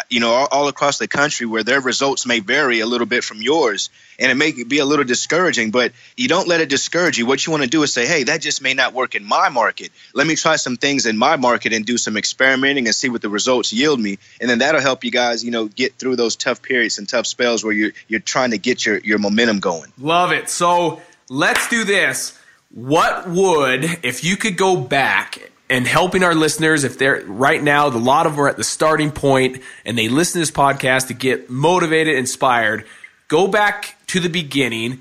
you 0.09 0.19
know 0.19 0.31
all, 0.31 0.47
all, 0.49 0.67
across 0.67 0.97
the 0.97 1.07
country 1.07 1.45
where 1.45 1.63
their 1.63 1.81
results 1.81 2.25
may 2.25 2.39
vary 2.39 2.79
a 2.79 2.85
little 2.85 3.05
bit 3.05 3.23
from 3.23 3.41
yours 3.41 3.89
and 4.17 4.31
it 4.31 4.35
may 4.35 4.63
be 4.63 4.79
a 4.79 4.85
little 4.85 5.05
discouraging 5.05 5.69
but 5.69 5.91
you 6.15 6.27
don't 6.27 6.47
let 6.47 6.61
it 6.61 6.69
discourage 6.69 7.17
you. 7.17 7.25
What 7.25 7.45
you 7.45 7.51
want 7.51 7.63
to 7.63 7.69
do 7.69 7.83
is 7.83 7.93
say 7.93 8.07
hey 8.07 8.23
that 8.23 8.41
just 8.41 8.61
may 8.61 8.73
not 8.73 8.93
work 8.93 9.15
in 9.15 9.23
my 9.23 9.49
market. 9.49 9.91
Let 10.13 10.25
me 10.25 10.35
try 10.35 10.55
some 10.55 10.77
things 10.77 11.05
in 11.05 11.17
my 11.17 11.35
market 11.35 11.73
and 11.73 11.85
do 11.85 11.97
some 11.97 12.17
experimenting 12.17 12.87
and 12.87 12.95
see 12.95 13.09
what 13.09 13.21
the 13.21 13.29
results 13.29 13.73
yield 13.73 13.99
me. 13.99 14.17
And 14.39 14.49
then 14.49 14.59
that'll 14.59 14.81
help 14.81 15.03
you 15.03 15.11
guys 15.11 15.43
you 15.43 15.51
know 15.51 15.67
get 15.67 15.95
through 15.95 16.15
those 16.15 16.35
tough 16.35 16.61
periods 16.61 16.97
and 16.97 17.07
tough 17.07 17.27
spells 17.27 17.63
where 17.63 17.73
you're 17.73 17.91
you're 18.07 18.21
trying 18.21 18.51
to 18.51 18.57
get 18.57 18.85
your 18.85 18.97
your 18.99 19.19
momentum 19.19 19.59
going. 19.59 19.91
Love 19.97 20.31
it. 20.31 20.49
So 20.49 21.01
let's 21.29 21.67
do 21.69 21.83
this 21.83 22.39
what 22.73 23.27
would 23.29 23.83
if 24.03 24.23
you 24.23 24.35
could 24.35 24.57
go 24.57 24.75
back 24.75 25.51
and 25.69 25.87
helping 25.87 26.23
our 26.23 26.35
listeners 26.35 26.83
if 26.83 26.97
they're 26.97 27.23
right 27.25 27.61
now 27.61 27.87
a 27.87 27.89
lot 27.89 28.25
of 28.25 28.33
them 28.33 28.41
are 28.41 28.49
at 28.49 28.57
the 28.57 28.63
starting 28.63 29.11
point 29.11 29.61
and 29.85 29.97
they 29.97 30.09
listen 30.09 30.33
to 30.33 30.39
this 30.39 30.51
podcast 30.51 31.07
to 31.07 31.13
get 31.13 31.49
motivated 31.49 32.15
inspired 32.15 32.85
go 33.27 33.47
back 33.47 33.95
to 34.07 34.19
the 34.19 34.29
beginning 34.29 34.99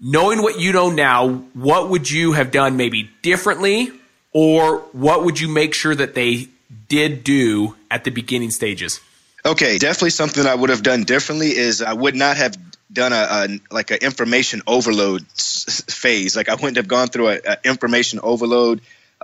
knowing 0.00 0.42
what 0.42 0.60
you 0.60 0.72
know 0.72 0.90
now 0.90 1.28
what 1.54 1.90
would 1.90 2.10
you 2.10 2.32
have 2.32 2.50
done 2.50 2.76
maybe 2.76 3.10
differently? 3.22 3.90
Or 4.32 4.78
what 4.92 5.24
would 5.24 5.40
you 5.40 5.48
make 5.48 5.72
sure 5.72 5.94
that 5.94 6.14
they 6.14 6.48
did 6.88 7.24
do 7.24 7.74
at 7.90 8.04
the 8.04 8.10
beginning 8.10 8.50
stages? 8.50 9.00
Okay 9.44 9.78
definitely 9.78 10.10
something 10.10 10.44
i 10.44 10.54
would 10.54 10.70
have 10.70 10.82
done 10.82 11.04
differently 11.04 11.56
is 11.56 11.80
i 11.80 11.92
would 11.92 12.16
not 12.16 12.36
have 12.36 12.65
done 12.96 13.12
a, 13.12 13.16
a 13.16 13.60
like 13.70 13.90
an 13.92 13.98
information 14.02 14.62
overload 14.66 15.22
phase 15.30 16.36
like 16.36 16.48
i 16.48 16.54
wouldn't 16.54 16.76
have 16.76 16.88
gone 16.88 17.08
through 17.08 17.28
an 17.28 17.56
information 17.64 18.18
overload 18.22 18.80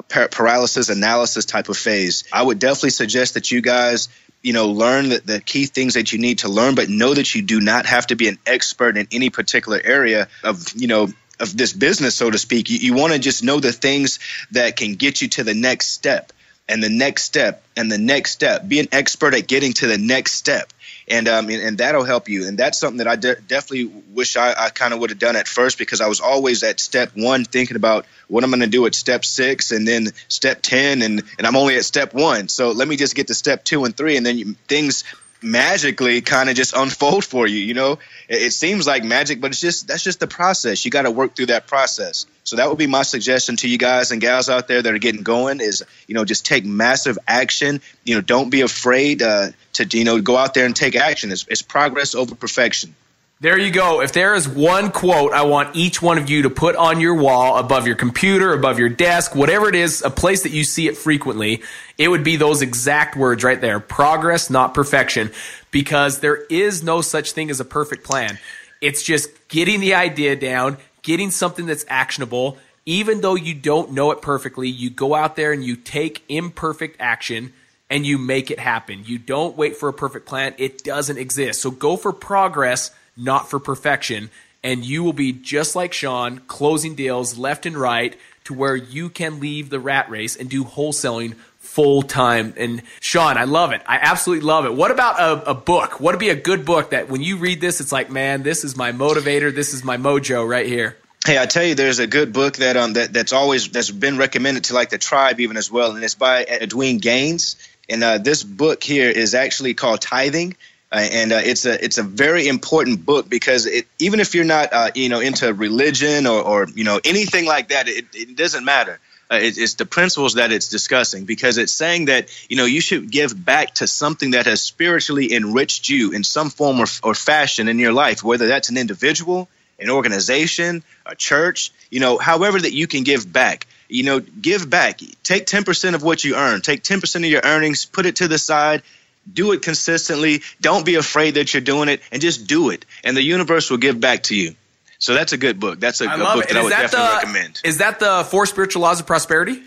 paralysis 0.08 0.88
analysis 0.88 1.44
type 1.44 1.68
of 1.68 1.76
phase. 1.76 2.24
I 2.32 2.42
would 2.42 2.58
definitely 2.58 2.90
suggest 2.90 3.34
that 3.34 3.50
you 3.50 3.60
guys, 3.60 4.08
you 4.42 4.52
know, 4.52 4.68
learn 4.68 5.10
the, 5.10 5.18
the, 5.20 5.40
key 5.40 5.66
things 5.66 5.94
that 5.94 6.12
you 6.12 6.18
need 6.18 6.38
to 6.38 6.48
learn, 6.48 6.74
but 6.74 6.88
know 6.88 7.14
that 7.14 7.34
you 7.34 7.42
do 7.42 7.60
not 7.60 7.86
have 7.86 8.06
to 8.08 8.16
be 8.16 8.28
an 8.28 8.38
expert 8.46 8.96
in 8.96 9.06
any 9.12 9.30
particular 9.30 9.80
area 9.82 10.28
of, 10.42 10.72
you 10.74 10.88
know, 10.88 11.08
of 11.38 11.56
this 11.56 11.72
business, 11.72 12.14
so 12.14 12.30
to 12.30 12.38
speak. 12.38 12.70
You, 12.70 12.78
you 12.78 12.94
want 12.94 13.12
to 13.12 13.18
just 13.18 13.42
know 13.42 13.60
the 13.60 13.72
things 13.72 14.18
that 14.52 14.76
can 14.76 14.94
get 14.94 15.20
you 15.20 15.28
to 15.28 15.44
the 15.44 15.54
next 15.54 15.88
step 15.88 16.32
and 16.68 16.82
the 16.82 16.88
next 16.88 17.24
step 17.24 17.62
and 17.76 17.90
the 17.90 17.98
next 17.98 18.32
step. 18.32 18.66
Be 18.66 18.80
an 18.80 18.88
expert 18.92 19.34
at 19.34 19.46
getting 19.46 19.72
to 19.74 19.86
the 19.86 19.98
next 19.98 20.32
step 20.32 20.72
and 21.12 21.28
um, 21.28 21.50
and, 21.50 21.62
and, 21.62 21.78
that'll 21.78 22.04
help 22.04 22.28
you. 22.30 22.48
And 22.48 22.58
that's 22.58 22.78
something 22.78 22.98
that 22.98 23.06
I 23.06 23.16
de- 23.16 23.40
definitely 23.42 23.84
wish 24.14 24.36
I, 24.36 24.54
I 24.56 24.70
kind 24.70 24.94
of 24.94 25.00
would 25.00 25.10
have 25.10 25.18
done 25.18 25.36
at 25.36 25.46
first 25.46 25.76
because 25.76 26.00
I 26.00 26.08
was 26.08 26.20
always 26.20 26.62
at 26.62 26.80
step 26.80 27.10
one 27.14 27.44
thinking 27.44 27.76
about 27.76 28.06
what 28.28 28.42
I'm 28.44 28.50
going 28.50 28.60
to 28.60 28.66
do 28.66 28.86
at 28.86 28.94
step 28.94 29.24
six 29.24 29.72
and 29.72 29.86
then 29.86 30.08
step 30.28 30.62
ten, 30.62 31.02
and 31.02 31.22
and 31.36 31.46
I'm 31.46 31.54
only 31.54 31.76
at 31.76 31.84
step 31.84 32.14
one. 32.14 32.48
So 32.48 32.72
let 32.72 32.88
me 32.88 32.96
just 32.96 33.14
get 33.14 33.26
to 33.26 33.34
step 33.34 33.62
two 33.62 33.84
and 33.84 33.94
three, 33.94 34.16
and 34.16 34.24
then 34.24 34.38
you, 34.38 34.54
things 34.68 35.04
magically 35.42 36.20
kind 36.20 36.48
of 36.48 36.56
just 36.56 36.74
unfold 36.74 37.24
for 37.24 37.46
you. 37.46 37.58
You 37.58 37.74
know, 37.74 37.92
it, 38.28 38.42
it, 38.42 38.52
seems 38.52 38.86
like 38.86 39.04
magic, 39.04 39.40
but 39.40 39.50
it's 39.50 39.60
just 39.60 39.88
that's 39.88 40.02
just 40.02 40.20
the 40.20 40.26
process. 40.26 40.84
You 40.84 40.90
got 40.90 41.02
to 41.02 41.10
work 41.10 41.36
through 41.36 41.46
that 41.46 41.66
process. 41.66 42.26
So 42.44 42.56
that 42.56 42.68
would 42.68 42.78
be 42.78 42.86
my 42.86 43.02
suggestion 43.02 43.56
to 43.56 43.68
you 43.68 43.78
guys 43.78 44.10
and 44.10 44.20
gals 44.20 44.48
out 44.48 44.68
there 44.68 44.82
that 44.82 44.92
are 44.92 44.98
getting 44.98 45.22
going 45.22 45.60
is 45.60 45.84
you 46.06 46.14
know 46.14 46.24
just 46.24 46.46
take 46.46 46.64
massive 46.64 47.18
action. 47.26 47.80
You 48.04 48.16
know, 48.16 48.20
don't 48.20 48.50
be 48.50 48.60
afraid 48.60 49.22
uh, 49.22 49.50
to 49.74 49.98
you 49.98 50.04
know 50.04 50.20
go 50.20 50.36
out 50.36 50.54
there 50.54 50.66
and 50.66 50.74
take 50.74 50.96
action. 50.96 51.32
It's, 51.32 51.46
it's 51.48 51.62
progress 51.62 52.14
over 52.14 52.34
perfection. 52.34 52.94
There 53.42 53.58
you 53.58 53.72
go. 53.72 54.02
If 54.02 54.12
there 54.12 54.36
is 54.36 54.48
one 54.48 54.92
quote 54.92 55.32
I 55.32 55.42
want 55.42 55.74
each 55.74 56.00
one 56.00 56.16
of 56.16 56.30
you 56.30 56.42
to 56.42 56.50
put 56.50 56.76
on 56.76 57.00
your 57.00 57.16
wall, 57.16 57.58
above 57.58 57.88
your 57.88 57.96
computer, 57.96 58.52
above 58.52 58.78
your 58.78 58.88
desk, 58.88 59.34
whatever 59.34 59.68
it 59.68 59.74
is, 59.74 60.00
a 60.00 60.10
place 60.10 60.44
that 60.44 60.52
you 60.52 60.62
see 60.62 60.86
it 60.86 60.96
frequently, 60.96 61.64
it 61.98 62.06
would 62.06 62.22
be 62.22 62.36
those 62.36 62.62
exact 62.62 63.16
words 63.16 63.42
right 63.42 63.60
there. 63.60 63.80
Progress, 63.80 64.48
not 64.48 64.74
perfection. 64.74 65.32
Because 65.72 66.20
there 66.20 66.36
is 66.36 66.84
no 66.84 67.00
such 67.00 67.32
thing 67.32 67.50
as 67.50 67.58
a 67.58 67.64
perfect 67.64 68.04
plan. 68.04 68.38
It's 68.80 69.02
just 69.02 69.28
getting 69.48 69.80
the 69.80 69.94
idea 69.94 70.36
down, 70.36 70.78
getting 71.02 71.32
something 71.32 71.66
that's 71.66 71.84
actionable. 71.88 72.58
Even 72.86 73.22
though 73.22 73.34
you 73.34 73.54
don't 73.54 73.90
know 73.90 74.12
it 74.12 74.22
perfectly, 74.22 74.68
you 74.68 74.88
go 74.88 75.16
out 75.16 75.34
there 75.34 75.50
and 75.50 75.64
you 75.64 75.74
take 75.74 76.22
imperfect 76.28 76.96
action 77.00 77.52
and 77.90 78.06
you 78.06 78.18
make 78.18 78.52
it 78.52 78.60
happen. 78.60 79.02
You 79.04 79.18
don't 79.18 79.56
wait 79.56 79.76
for 79.76 79.88
a 79.88 79.92
perfect 79.92 80.26
plan. 80.26 80.54
It 80.58 80.84
doesn't 80.84 81.18
exist. 81.18 81.60
So 81.60 81.72
go 81.72 81.96
for 81.96 82.12
progress 82.12 82.92
not 83.16 83.48
for 83.48 83.58
perfection. 83.58 84.30
And 84.64 84.84
you 84.84 85.02
will 85.02 85.12
be 85.12 85.32
just 85.32 85.74
like 85.74 85.92
Sean, 85.92 86.38
closing 86.46 86.94
deals 86.94 87.36
left 87.36 87.66
and 87.66 87.76
right 87.76 88.16
to 88.44 88.54
where 88.54 88.76
you 88.76 89.08
can 89.08 89.40
leave 89.40 89.70
the 89.70 89.80
rat 89.80 90.08
race 90.10 90.36
and 90.36 90.48
do 90.48 90.64
wholesaling 90.64 91.34
full 91.58 92.02
time. 92.02 92.54
And 92.56 92.82
Sean, 93.00 93.36
I 93.36 93.44
love 93.44 93.72
it. 93.72 93.82
I 93.86 93.96
absolutely 93.96 94.44
love 94.44 94.66
it. 94.66 94.74
What 94.74 94.90
about 94.90 95.18
a, 95.18 95.50
a, 95.50 95.54
book? 95.54 96.00
What 96.00 96.14
would 96.14 96.20
be 96.20 96.28
a 96.28 96.36
good 96.36 96.64
book 96.64 96.90
that 96.90 97.08
when 97.08 97.22
you 97.22 97.38
read 97.38 97.60
this, 97.60 97.80
it's 97.80 97.92
like, 97.92 98.10
man, 98.10 98.42
this 98.42 98.64
is 98.64 98.76
my 98.76 98.92
motivator. 98.92 99.54
This 99.54 99.72
is 99.72 99.84
my 99.84 99.96
mojo 99.96 100.46
right 100.46 100.66
here. 100.66 100.96
Hey, 101.24 101.38
I 101.38 101.46
tell 101.46 101.64
you, 101.64 101.76
there's 101.76 102.00
a 102.00 102.08
good 102.08 102.32
book 102.32 102.56
that 102.56 102.76
um 102.76 102.94
that, 102.94 103.12
that's 103.12 103.32
always 103.32 103.68
that's 103.68 103.92
been 103.92 104.18
recommended 104.18 104.64
to 104.64 104.74
like 104.74 104.90
the 104.90 104.98
tribe 104.98 105.38
even 105.38 105.56
as 105.56 105.70
well, 105.70 105.94
and 105.94 106.02
it's 106.02 106.16
by 106.16 106.44
Edwene 106.44 107.00
Gaines. 107.00 107.56
And 107.88 108.02
uh, 108.02 108.18
this 108.18 108.42
book 108.42 108.82
here 108.82 109.08
is 109.08 109.34
actually 109.34 109.74
called 109.74 110.00
Tithing 110.00 110.56
uh, 110.92 111.08
and 111.10 111.32
uh, 111.32 111.40
it's 111.42 111.64
a 111.64 111.82
it's 111.82 111.96
a 111.96 112.02
very 112.02 112.46
important 112.46 113.04
book 113.06 113.28
because 113.28 113.64
it, 113.64 113.86
even 113.98 114.20
if 114.20 114.34
you're 114.34 114.44
not 114.44 114.72
uh, 114.72 114.90
you 114.94 115.08
know 115.08 115.20
into 115.20 115.52
religion 115.54 116.26
or, 116.26 116.42
or 116.42 116.68
you 116.74 116.84
know 116.84 117.00
anything 117.02 117.46
like 117.46 117.68
that, 117.68 117.88
it, 117.88 118.04
it 118.12 118.36
doesn't 118.36 118.64
matter. 118.64 119.00
Uh, 119.30 119.36
it, 119.36 119.56
it's 119.56 119.74
the 119.74 119.86
principles 119.86 120.34
that 120.34 120.52
it's 120.52 120.68
discussing 120.68 121.24
because 121.24 121.56
it's 121.56 121.72
saying 121.72 122.06
that 122.06 122.28
you 122.50 122.58
know 122.58 122.66
you 122.66 122.82
should 122.82 123.10
give 123.10 123.32
back 123.42 123.72
to 123.74 123.86
something 123.86 124.32
that 124.32 124.44
has 124.44 124.60
spiritually 124.60 125.32
enriched 125.32 125.88
you 125.88 126.12
in 126.12 126.22
some 126.22 126.50
form 126.50 126.78
or, 126.78 126.86
or 127.02 127.14
fashion 127.14 127.68
in 127.68 127.78
your 127.78 127.94
life, 127.94 128.22
whether 128.22 128.46
that's 128.46 128.68
an 128.68 128.76
individual, 128.76 129.48
an 129.78 129.88
organization, 129.88 130.84
a 131.06 131.16
church, 131.16 131.72
you 131.90 132.00
know, 132.00 132.18
however 132.18 132.60
that 132.60 132.74
you 132.74 132.86
can 132.86 133.02
give 133.02 133.32
back 133.32 133.66
you 133.88 134.04
know, 134.04 134.20
give 134.20 134.70
back. 134.70 135.00
Take 135.22 135.44
10% 135.44 135.94
of 135.94 136.02
what 136.02 136.24
you 136.24 136.34
earn. 136.34 136.62
Take 136.62 136.82
10% 136.82 137.16
of 137.16 137.24
your 137.26 137.42
earnings, 137.44 137.84
put 137.84 138.06
it 138.06 138.16
to 138.16 138.26
the 138.26 138.38
side, 138.38 138.82
do 139.30 139.52
it 139.52 139.62
consistently. 139.62 140.42
Don't 140.60 140.84
be 140.84 140.96
afraid 140.96 141.34
that 141.34 141.52
you're 141.54 141.60
doing 141.60 141.88
it 141.88 142.00
and 142.10 142.20
just 142.20 142.46
do 142.46 142.70
it. 142.70 142.84
And 143.04 143.16
the 143.16 143.22
universe 143.22 143.70
will 143.70 143.78
give 143.78 144.00
back 144.00 144.24
to 144.24 144.36
you. 144.36 144.54
So 144.98 145.14
that's 145.14 145.32
a 145.32 145.36
good 145.36 145.58
book. 145.58 145.80
That's 145.80 146.00
a, 146.00 146.06
good 146.06 146.18
book 146.18 146.48
that 146.48 146.56
I 146.56 146.62
would 146.62 146.72
that 146.72 146.90
definitely 146.92 147.08
the, 147.08 147.14
recommend. 147.14 147.60
Is 147.64 147.78
that 147.78 147.98
the 147.98 148.24
Four 148.30 148.46
Spiritual 148.46 148.82
Laws 148.82 149.00
of 149.00 149.06
Prosperity? 149.06 149.60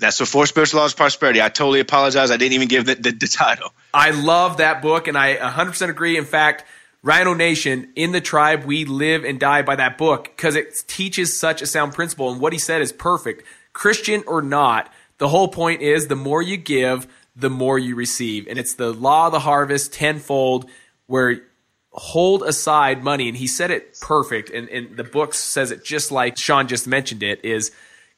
That's 0.00 0.18
the 0.18 0.26
Four 0.26 0.46
Spiritual 0.46 0.80
Laws 0.80 0.92
of 0.92 0.96
Prosperity. 0.96 1.40
I 1.40 1.48
totally 1.48 1.80
apologize. 1.80 2.30
I 2.30 2.36
didn't 2.36 2.54
even 2.54 2.68
give 2.68 2.86
the, 2.86 2.96
the, 2.96 3.12
the 3.12 3.28
title. 3.28 3.72
I 3.94 4.10
love 4.10 4.56
that 4.56 4.82
book, 4.82 5.06
and 5.06 5.16
I 5.16 5.36
100% 5.36 5.90
agree. 5.90 6.16
In 6.16 6.24
fact, 6.24 6.64
Rhino 7.02 7.34
Nation, 7.34 7.92
in 7.94 8.10
the 8.10 8.20
tribe, 8.20 8.64
we 8.64 8.84
live 8.84 9.24
and 9.24 9.38
die 9.38 9.62
by 9.62 9.76
that 9.76 9.96
book 9.96 10.24
because 10.24 10.56
it 10.56 10.74
teaches 10.88 11.38
such 11.38 11.62
a 11.62 11.66
sound 11.66 11.92
principle. 11.92 12.32
And 12.32 12.40
what 12.40 12.52
he 12.52 12.58
said 12.58 12.82
is 12.82 12.90
perfect. 12.90 13.44
Christian 13.72 14.24
or 14.26 14.42
not, 14.42 14.92
the 15.18 15.28
whole 15.28 15.48
point 15.48 15.82
is 15.82 16.08
the 16.08 16.16
more 16.16 16.42
you 16.42 16.56
give– 16.56 17.06
the 17.40 17.50
more 17.50 17.78
you 17.78 17.94
receive. 17.94 18.46
And 18.46 18.58
it's 18.58 18.74
the 18.74 18.92
law 18.92 19.26
of 19.26 19.32
the 19.32 19.40
harvest 19.40 19.92
tenfold 19.92 20.68
where 21.06 21.42
hold 21.92 22.42
aside 22.42 23.02
money. 23.02 23.28
And 23.28 23.36
he 23.36 23.46
said 23.46 23.70
it 23.70 23.98
perfect. 24.00 24.50
And, 24.50 24.68
and 24.68 24.96
the 24.96 25.04
book 25.04 25.34
says 25.34 25.70
it 25.70 25.84
just 25.84 26.12
like 26.12 26.36
Sean 26.36 26.68
just 26.68 26.86
mentioned 26.86 27.22
it 27.22 27.44
is 27.44 27.72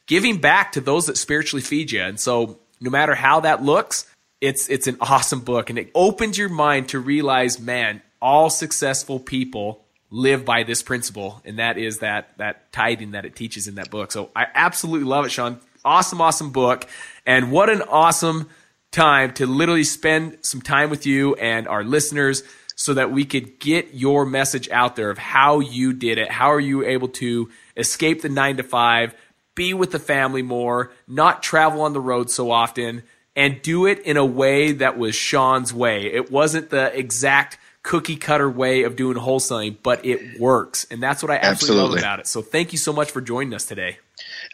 giving 0.06 0.38
back 0.38 0.72
to 0.72 0.80
those 0.80 1.06
that 1.06 1.16
spiritually 1.16 1.62
feed 1.62 1.90
you. 1.90 2.02
And 2.02 2.20
so 2.20 2.58
no 2.80 2.90
matter 2.90 3.14
how 3.14 3.40
that 3.40 3.62
looks, 3.62 4.06
it's, 4.40 4.68
it's 4.68 4.86
an 4.86 4.96
awesome 5.00 5.40
book 5.40 5.70
and 5.70 5.78
it 5.78 5.90
opens 5.94 6.36
your 6.36 6.48
mind 6.48 6.90
to 6.90 6.98
realize, 6.98 7.60
man, 7.60 8.02
all 8.20 8.50
successful 8.50 9.18
people 9.18 9.84
live 10.10 10.44
by 10.44 10.62
this 10.64 10.82
principle. 10.82 11.40
And 11.44 11.58
that 11.58 11.78
is 11.78 11.98
that, 11.98 12.36
that 12.38 12.72
tithing 12.72 13.12
that 13.12 13.24
it 13.24 13.34
teaches 13.34 13.68
in 13.68 13.76
that 13.76 13.90
book. 13.90 14.12
So 14.12 14.30
I 14.36 14.46
absolutely 14.54 15.06
love 15.06 15.24
it, 15.24 15.30
Sean. 15.30 15.60
Awesome, 15.84 16.20
awesome 16.20 16.50
book. 16.50 16.86
And 17.24 17.50
what 17.50 17.70
an 17.70 17.82
awesome 17.82 18.50
time 18.92 19.32
to 19.34 19.46
literally 19.46 19.84
spend 19.84 20.38
some 20.42 20.62
time 20.62 20.90
with 20.90 21.06
you 21.06 21.34
and 21.34 21.66
our 21.66 21.82
listeners 21.82 22.42
so 22.76 22.94
that 22.94 23.10
we 23.10 23.24
could 23.24 23.58
get 23.58 23.94
your 23.94 24.24
message 24.24 24.68
out 24.70 24.96
there 24.96 25.10
of 25.10 25.18
how 25.18 25.60
you 25.60 25.92
did 25.92 26.18
it. 26.18 26.30
How 26.30 26.52
are 26.52 26.60
you 26.60 26.84
able 26.84 27.08
to 27.08 27.50
escape 27.76 28.22
the 28.22 28.28
nine 28.28 28.58
to 28.58 28.62
five, 28.62 29.14
be 29.54 29.74
with 29.74 29.90
the 29.90 29.98
family 29.98 30.42
more, 30.42 30.92
not 31.06 31.42
travel 31.42 31.82
on 31.82 31.92
the 31.92 32.00
road 32.00 32.30
so 32.30 32.50
often, 32.50 33.02
and 33.34 33.62
do 33.62 33.86
it 33.86 34.00
in 34.00 34.16
a 34.16 34.24
way 34.24 34.72
that 34.72 34.98
was 34.98 35.14
Sean's 35.14 35.72
way. 35.72 36.06
It 36.06 36.30
wasn't 36.30 36.70
the 36.70 36.96
exact 36.96 37.58
cookie 37.82 38.16
cutter 38.16 38.48
way 38.48 38.84
of 38.84 38.96
doing 38.96 39.16
wholesaling, 39.16 39.76
but 39.82 40.04
it 40.04 40.38
works. 40.38 40.86
And 40.90 41.02
that's 41.02 41.22
what 41.22 41.30
I 41.30 41.36
absolutely, 41.36 41.52
absolutely. 41.52 41.90
love 41.90 41.98
about 41.98 42.20
it. 42.20 42.26
So 42.26 42.42
thank 42.42 42.72
you 42.72 42.78
so 42.78 42.92
much 42.92 43.10
for 43.10 43.20
joining 43.20 43.54
us 43.54 43.64
today. 43.64 43.98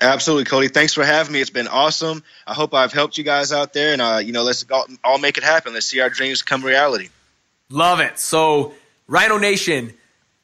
Absolutely, 0.00 0.44
Cody. 0.44 0.68
Thanks 0.68 0.94
for 0.94 1.04
having 1.04 1.32
me. 1.32 1.40
It's 1.40 1.50
been 1.50 1.66
awesome. 1.66 2.22
I 2.46 2.54
hope 2.54 2.72
I've 2.72 2.92
helped 2.92 3.18
you 3.18 3.24
guys 3.24 3.52
out 3.52 3.72
there, 3.72 3.92
and 3.92 4.00
uh, 4.00 4.20
you 4.22 4.30
know, 4.32 4.44
let's 4.44 4.64
all 5.02 5.18
make 5.18 5.38
it 5.38 5.44
happen. 5.44 5.74
Let's 5.74 5.86
see 5.86 5.98
our 6.00 6.08
dreams 6.08 6.42
come 6.42 6.64
reality. 6.64 7.08
Love 7.68 7.98
it. 8.00 8.20
So, 8.20 8.74
Rhino 9.08 9.38
Nation, 9.38 9.92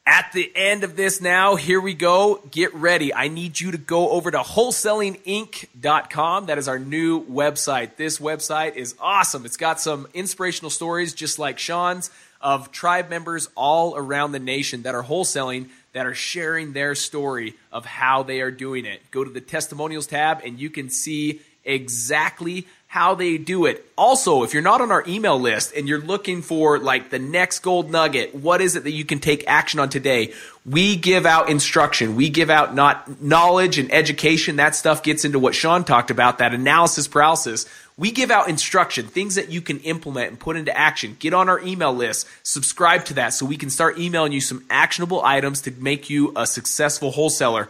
at 0.04 0.32
the 0.32 0.50
end 0.56 0.82
of 0.82 0.96
this 0.96 1.20
now, 1.20 1.54
here 1.54 1.80
we 1.80 1.94
go. 1.94 2.42
Get 2.50 2.74
ready. 2.74 3.14
I 3.14 3.28
need 3.28 3.60
you 3.60 3.70
to 3.70 3.78
go 3.78 4.10
over 4.10 4.28
to 4.30 4.38
wholesalinginc.com. 4.38 6.46
That 6.46 6.58
is 6.58 6.68
our 6.68 6.78
new 6.78 7.24
website. 7.24 7.96
This 7.96 8.18
website 8.18 8.74
is 8.74 8.94
awesome. 9.00 9.46
It's 9.46 9.56
got 9.56 9.80
some 9.80 10.08
inspirational 10.12 10.70
stories, 10.70 11.14
just 11.14 11.38
like 11.38 11.60
Sean's, 11.60 12.10
of 12.40 12.72
tribe 12.72 13.08
members 13.08 13.48
all 13.54 13.96
around 13.96 14.32
the 14.32 14.40
nation 14.40 14.82
that 14.82 14.94
are 14.94 15.04
wholesaling 15.04 15.68
that 15.94 16.06
are 16.06 16.14
sharing 16.14 16.72
their 16.72 16.94
story 16.94 17.54
of 17.72 17.86
how 17.86 18.22
they 18.22 18.40
are 18.42 18.50
doing 18.50 18.84
it. 18.84 19.00
Go 19.10 19.24
to 19.24 19.30
the 19.30 19.40
testimonials 19.40 20.06
tab 20.06 20.42
and 20.44 20.58
you 20.58 20.68
can 20.68 20.90
see 20.90 21.40
exactly 21.64 22.66
how 22.94 23.14
they 23.16 23.38
do 23.38 23.66
it. 23.66 23.84
Also, 23.96 24.44
if 24.44 24.54
you're 24.54 24.62
not 24.62 24.80
on 24.80 24.92
our 24.92 25.02
email 25.08 25.40
list 25.40 25.72
and 25.74 25.88
you're 25.88 26.00
looking 26.00 26.42
for 26.42 26.78
like 26.78 27.10
the 27.10 27.18
next 27.18 27.60
gold 27.60 27.90
nugget, 27.90 28.34
what 28.34 28.60
is 28.60 28.76
it 28.76 28.84
that 28.84 28.92
you 28.92 29.04
can 29.04 29.18
take 29.18 29.42
action 29.48 29.80
on 29.80 29.88
today? 29.88 30.32
We 30.64 30.94
give 30.94 31.26
out 31.26 31.48
instruction. 31.48 32.14
We 32.14 32.28
give 32.28 32.50
out 32.50 32.74
not 32.74 33.20
knowledge 33.20 33.78
and 33.78 33.92
education. 33.92 34.56
That 34.56 34.76
stuff 34.76 35.02
gets 35.02 35.24
into 35.24 35.40
what 35.40 35.56
Sean 35.56 35.82
talked 35.82 36.12
about, 36.12 36.38
that 36.38 36.54
analysis 36.54 37.08
paralysis. 37.08 37.66
We 37.96 38.10
give 38.10 38.30
out 38.30 38.48
instruction, 38.48 39.06
things 39.06 39.36
that 39.36 39.50
you 39.50 39.60
can 39.60 39.78
implement 39.80 40.30
and 40.30 40.40
put 40.40 40.56
into 40.56 40.76
action. 40.76 41.16
Get 41.20 41.32
on 41.32 41.48
our 41.48 41.60
email 41.60 41.92
list, 41.94 42.26
subscribe 42.42 43.04
to 43.06 43.14
that 43.14 43.34
so 43.34 43.46
we 43.46 43.56
can 43.56 43.70
start 43.70 43.98
emailing 43.98 44.32
you 44.32 44.40
some 44.40 44.64
actionable 44.68 45.22
items 45.22 45.60
to 45.62 45.70
make 45.70 46.10
you 46.10 46.32
a 46.34 46.46
successful 46.46 47.12
wholesaler. 47.12 47.68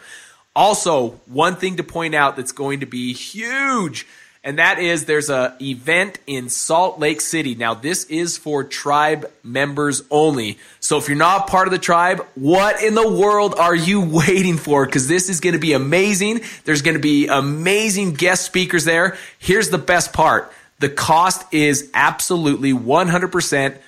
Also, 0.57 1.21
one 1.27 1.57
thing 1.57 1.77
to 1.77 1.83
point 1.83 2.15
out 2.15 2.37
that's 2.37 2.53
going 2.53 2.81
to 2.81 2.87
be 2.87 3.13
huge 3.13 4.07
and 4.45 4.59
that 4.59 4.79
is 4.79 5.07
there's 5.07 5.31
a 5.31 5.57
event 5.61 6.19
in 6.27 6.51
Salt 6.51 7.01
Lake 7.01 7.23
City. 7.23 7.55
Now 7.55 7.73
this 7.73 8.05
is 8.05 8.37
for 8.37 8.63
tribe 8.63 9.31
members 9.43 10.03
only. 10.11 10.59
So 10.81 10.99
if 10.99 11.09
you're 11.09 11.17
not 11.17 11.47
part 11.47 11.67
of 11.67 11.73
the 11.73 11.79
tribe, 11.79 12.25
what 12.35 12.83
in 12.83 12.95
the 12.95 13.11
world 13.11 13.55
are 13.59 13.75
you 13.75 14.01
waiting 14.29 14.59
for? 14.59 14.87
Cuz 14.87 15.09
this 15.09 15.31
is 15.31 15.41
going 15.41 15.55
to 15.55 15.59
be 15.59 15.73
amazing. 15.73 16.43
There's 16.65 16.83
going 16.83 16.97
to 16.97 17.01
be 17.01 17.27
amazing 17.27 18.13
guest 18.13 18.45
speakers 18.45 18.85
there. 18.85 19.17
Here's 19.39 19.71
the 19.71 19.79
best 19.79 20.13
part. 20.13 20.53
The 20.79 20.91
cost 20.91 21.47
is 21.53 21.91
absolutely 21.95 22.75
100% 22.75 23.79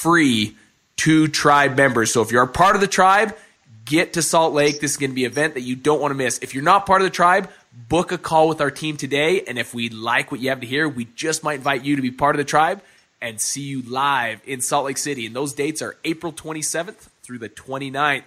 free 0.00 0.56
to 0.96 1.28
tribe 1.28 1.76
members. 1.76 2.10
So 2.10 2.22
if 2.22 2.32
you're 2.32 2.46
part 2.46 2.74
of 2.74 2.80
the 2.80 2.86
tribe, 2.86 3.36
get 3.84 4.14
to 4.14 4.22
Salt 4.22 4.54
Lake. 4.54 4.80
This 4.80 4.92
is 4.92 4.96
going 4.96 5.10
to 5.10 5.14
be 5.14 5.24
an 5.24 5.32
event 5.32 5.54
that 5.54 5.62
you 5.62 5.76
don't 5.76 6.00
want 6.00 6.12
to 6.12 6.16
miss. 6.16 6.38
If 6.38 6.54
you're 6.54 6.64
not 6.64 6.86
part 6.86 7.02
of 7.02 7.04
the 7.04 7.10
tribe, 7.10 7.50
book 7.72 8.12
a 8.12 8.18
call 8.18 8.48
with 8.48 8.60
our 8.60 8.70
team 8.70 8.96
today. 8.96 9.42
And 9.42 9.58
if 9.58 9.74
we 9.74 9.88
like 9.88 10.30
what 10.30 10.40
you 10.40 10.48
have 10.50 10.60
to 10.60 10.66
hear, 10.66 10.88
we 10.88 11.04
just 11.04 11.44
might 11.44 11.54
invite 11.54 11.84
you 11.84 11.96
to 11.96 12.02
be 12.02 12.10
part 12.10 12.34
of 12.34 12.38
the 12.38 12.44
tribe 12.44 12.82
and 13.20 13.40
see 13.40 13.62
you 13.62 13.82
live 13.82 14.40
in 14.46 14.60
Salt 14.60 14.86
Lake 14.86 14.98
City. 14.98 15.26
And 15.26 15.36
those 15.36 15.52
dates 15.52 15.82
are 15.82 15.96
April 16.04 16.32
27th 16.32 17.08
through 17.22 17.38
the 17.38 17.48
29th. 17.48 18.24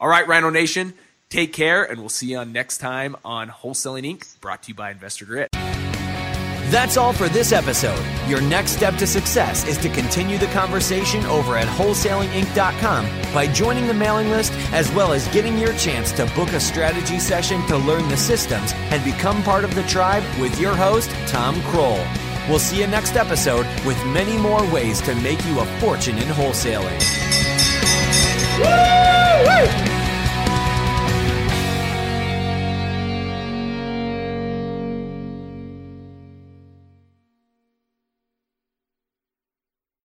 All 0.00 0.08
right, 0.08 0.26
Rhino 0.26 0.50
Nation, 0.50 0.94
take 1.28 1.52
care, 1.52 1.84
and 1.84 2.00
we'll 2.00 2.08
see 2.08 2.32
you 2.32 2.38
on 2.38 2.52
next 2.52 2.78
time 2.78 3.16
on 3.24 3.48
Wholesaling 3.48 4.04
Inc., 4.04 4.40
brought 4.40 4.64
to 4.64 4.68
you 4.68 4.74
by 4.74 4.90
Investor 4.90 5.24
Grit. 5.24 5.51
That's 6.72 6.96
all 6.96 7.12
for 7.12 7.28
this 7.28 7.52
episode. 7.52 8.02
Your 8.26 8.40
next 8.40 8.70
step 8.70 8.96
to 8.96 9.06
success 9.06 9.68
is 9.68 9.76
to 9.76 9.90
continue 9.90 10.38
the 10.38 10.46
conversation 10.46 11.22
over 11.26 11.54
at 11.58 11.68
wholesalinginc.com 11.68 13.34
by 13.34 13.46
joining 13.48 13.86
the 13.86 13.92
mailing 13.92 14.30
list 14.30 14.54
as 14.72 14.90
well 14.92 15.12
as 15.12 15.28
getting 15.28 15.58
your 15.58 15.74
chance 15.74 16.12
to 16.12 16.24
book 16.34 16.48
a 16.54 16.60
strategy 16.60 17.18
session 17.18 17.60
to 17.66 17.76
learn 17.76 18.08
the 18.08 18.16
systems 18.16 18.72
and 18.74 19.04
become 19.04 19.42
part 19.42 19.64
of 19.64 19.74
the 19.74 19.82
tribe 19.82 20.24
with 20.40 20.58
your 20.58 20.74
host, 20.74 21.10
Tom 21.26 21.56
Krol. 21.56 22.02
We'll 22.48 22.58
see 22.58 22.80
you 22.80 22.86
next 22.86 23.16
episode 23.16 23.66
with 23.84 24.02
many 24.06 24.38
more 24.38 24.64
ways 24.72 25.02
to 25.02 25.14
make 25.16 25.44
you 25.44 25.60
a 25.60 25.66
fortune 25.78 26.16
in 26.16 26.28
wholesaling. 26.28 26.98
Woo-hoo! 28.60 29.91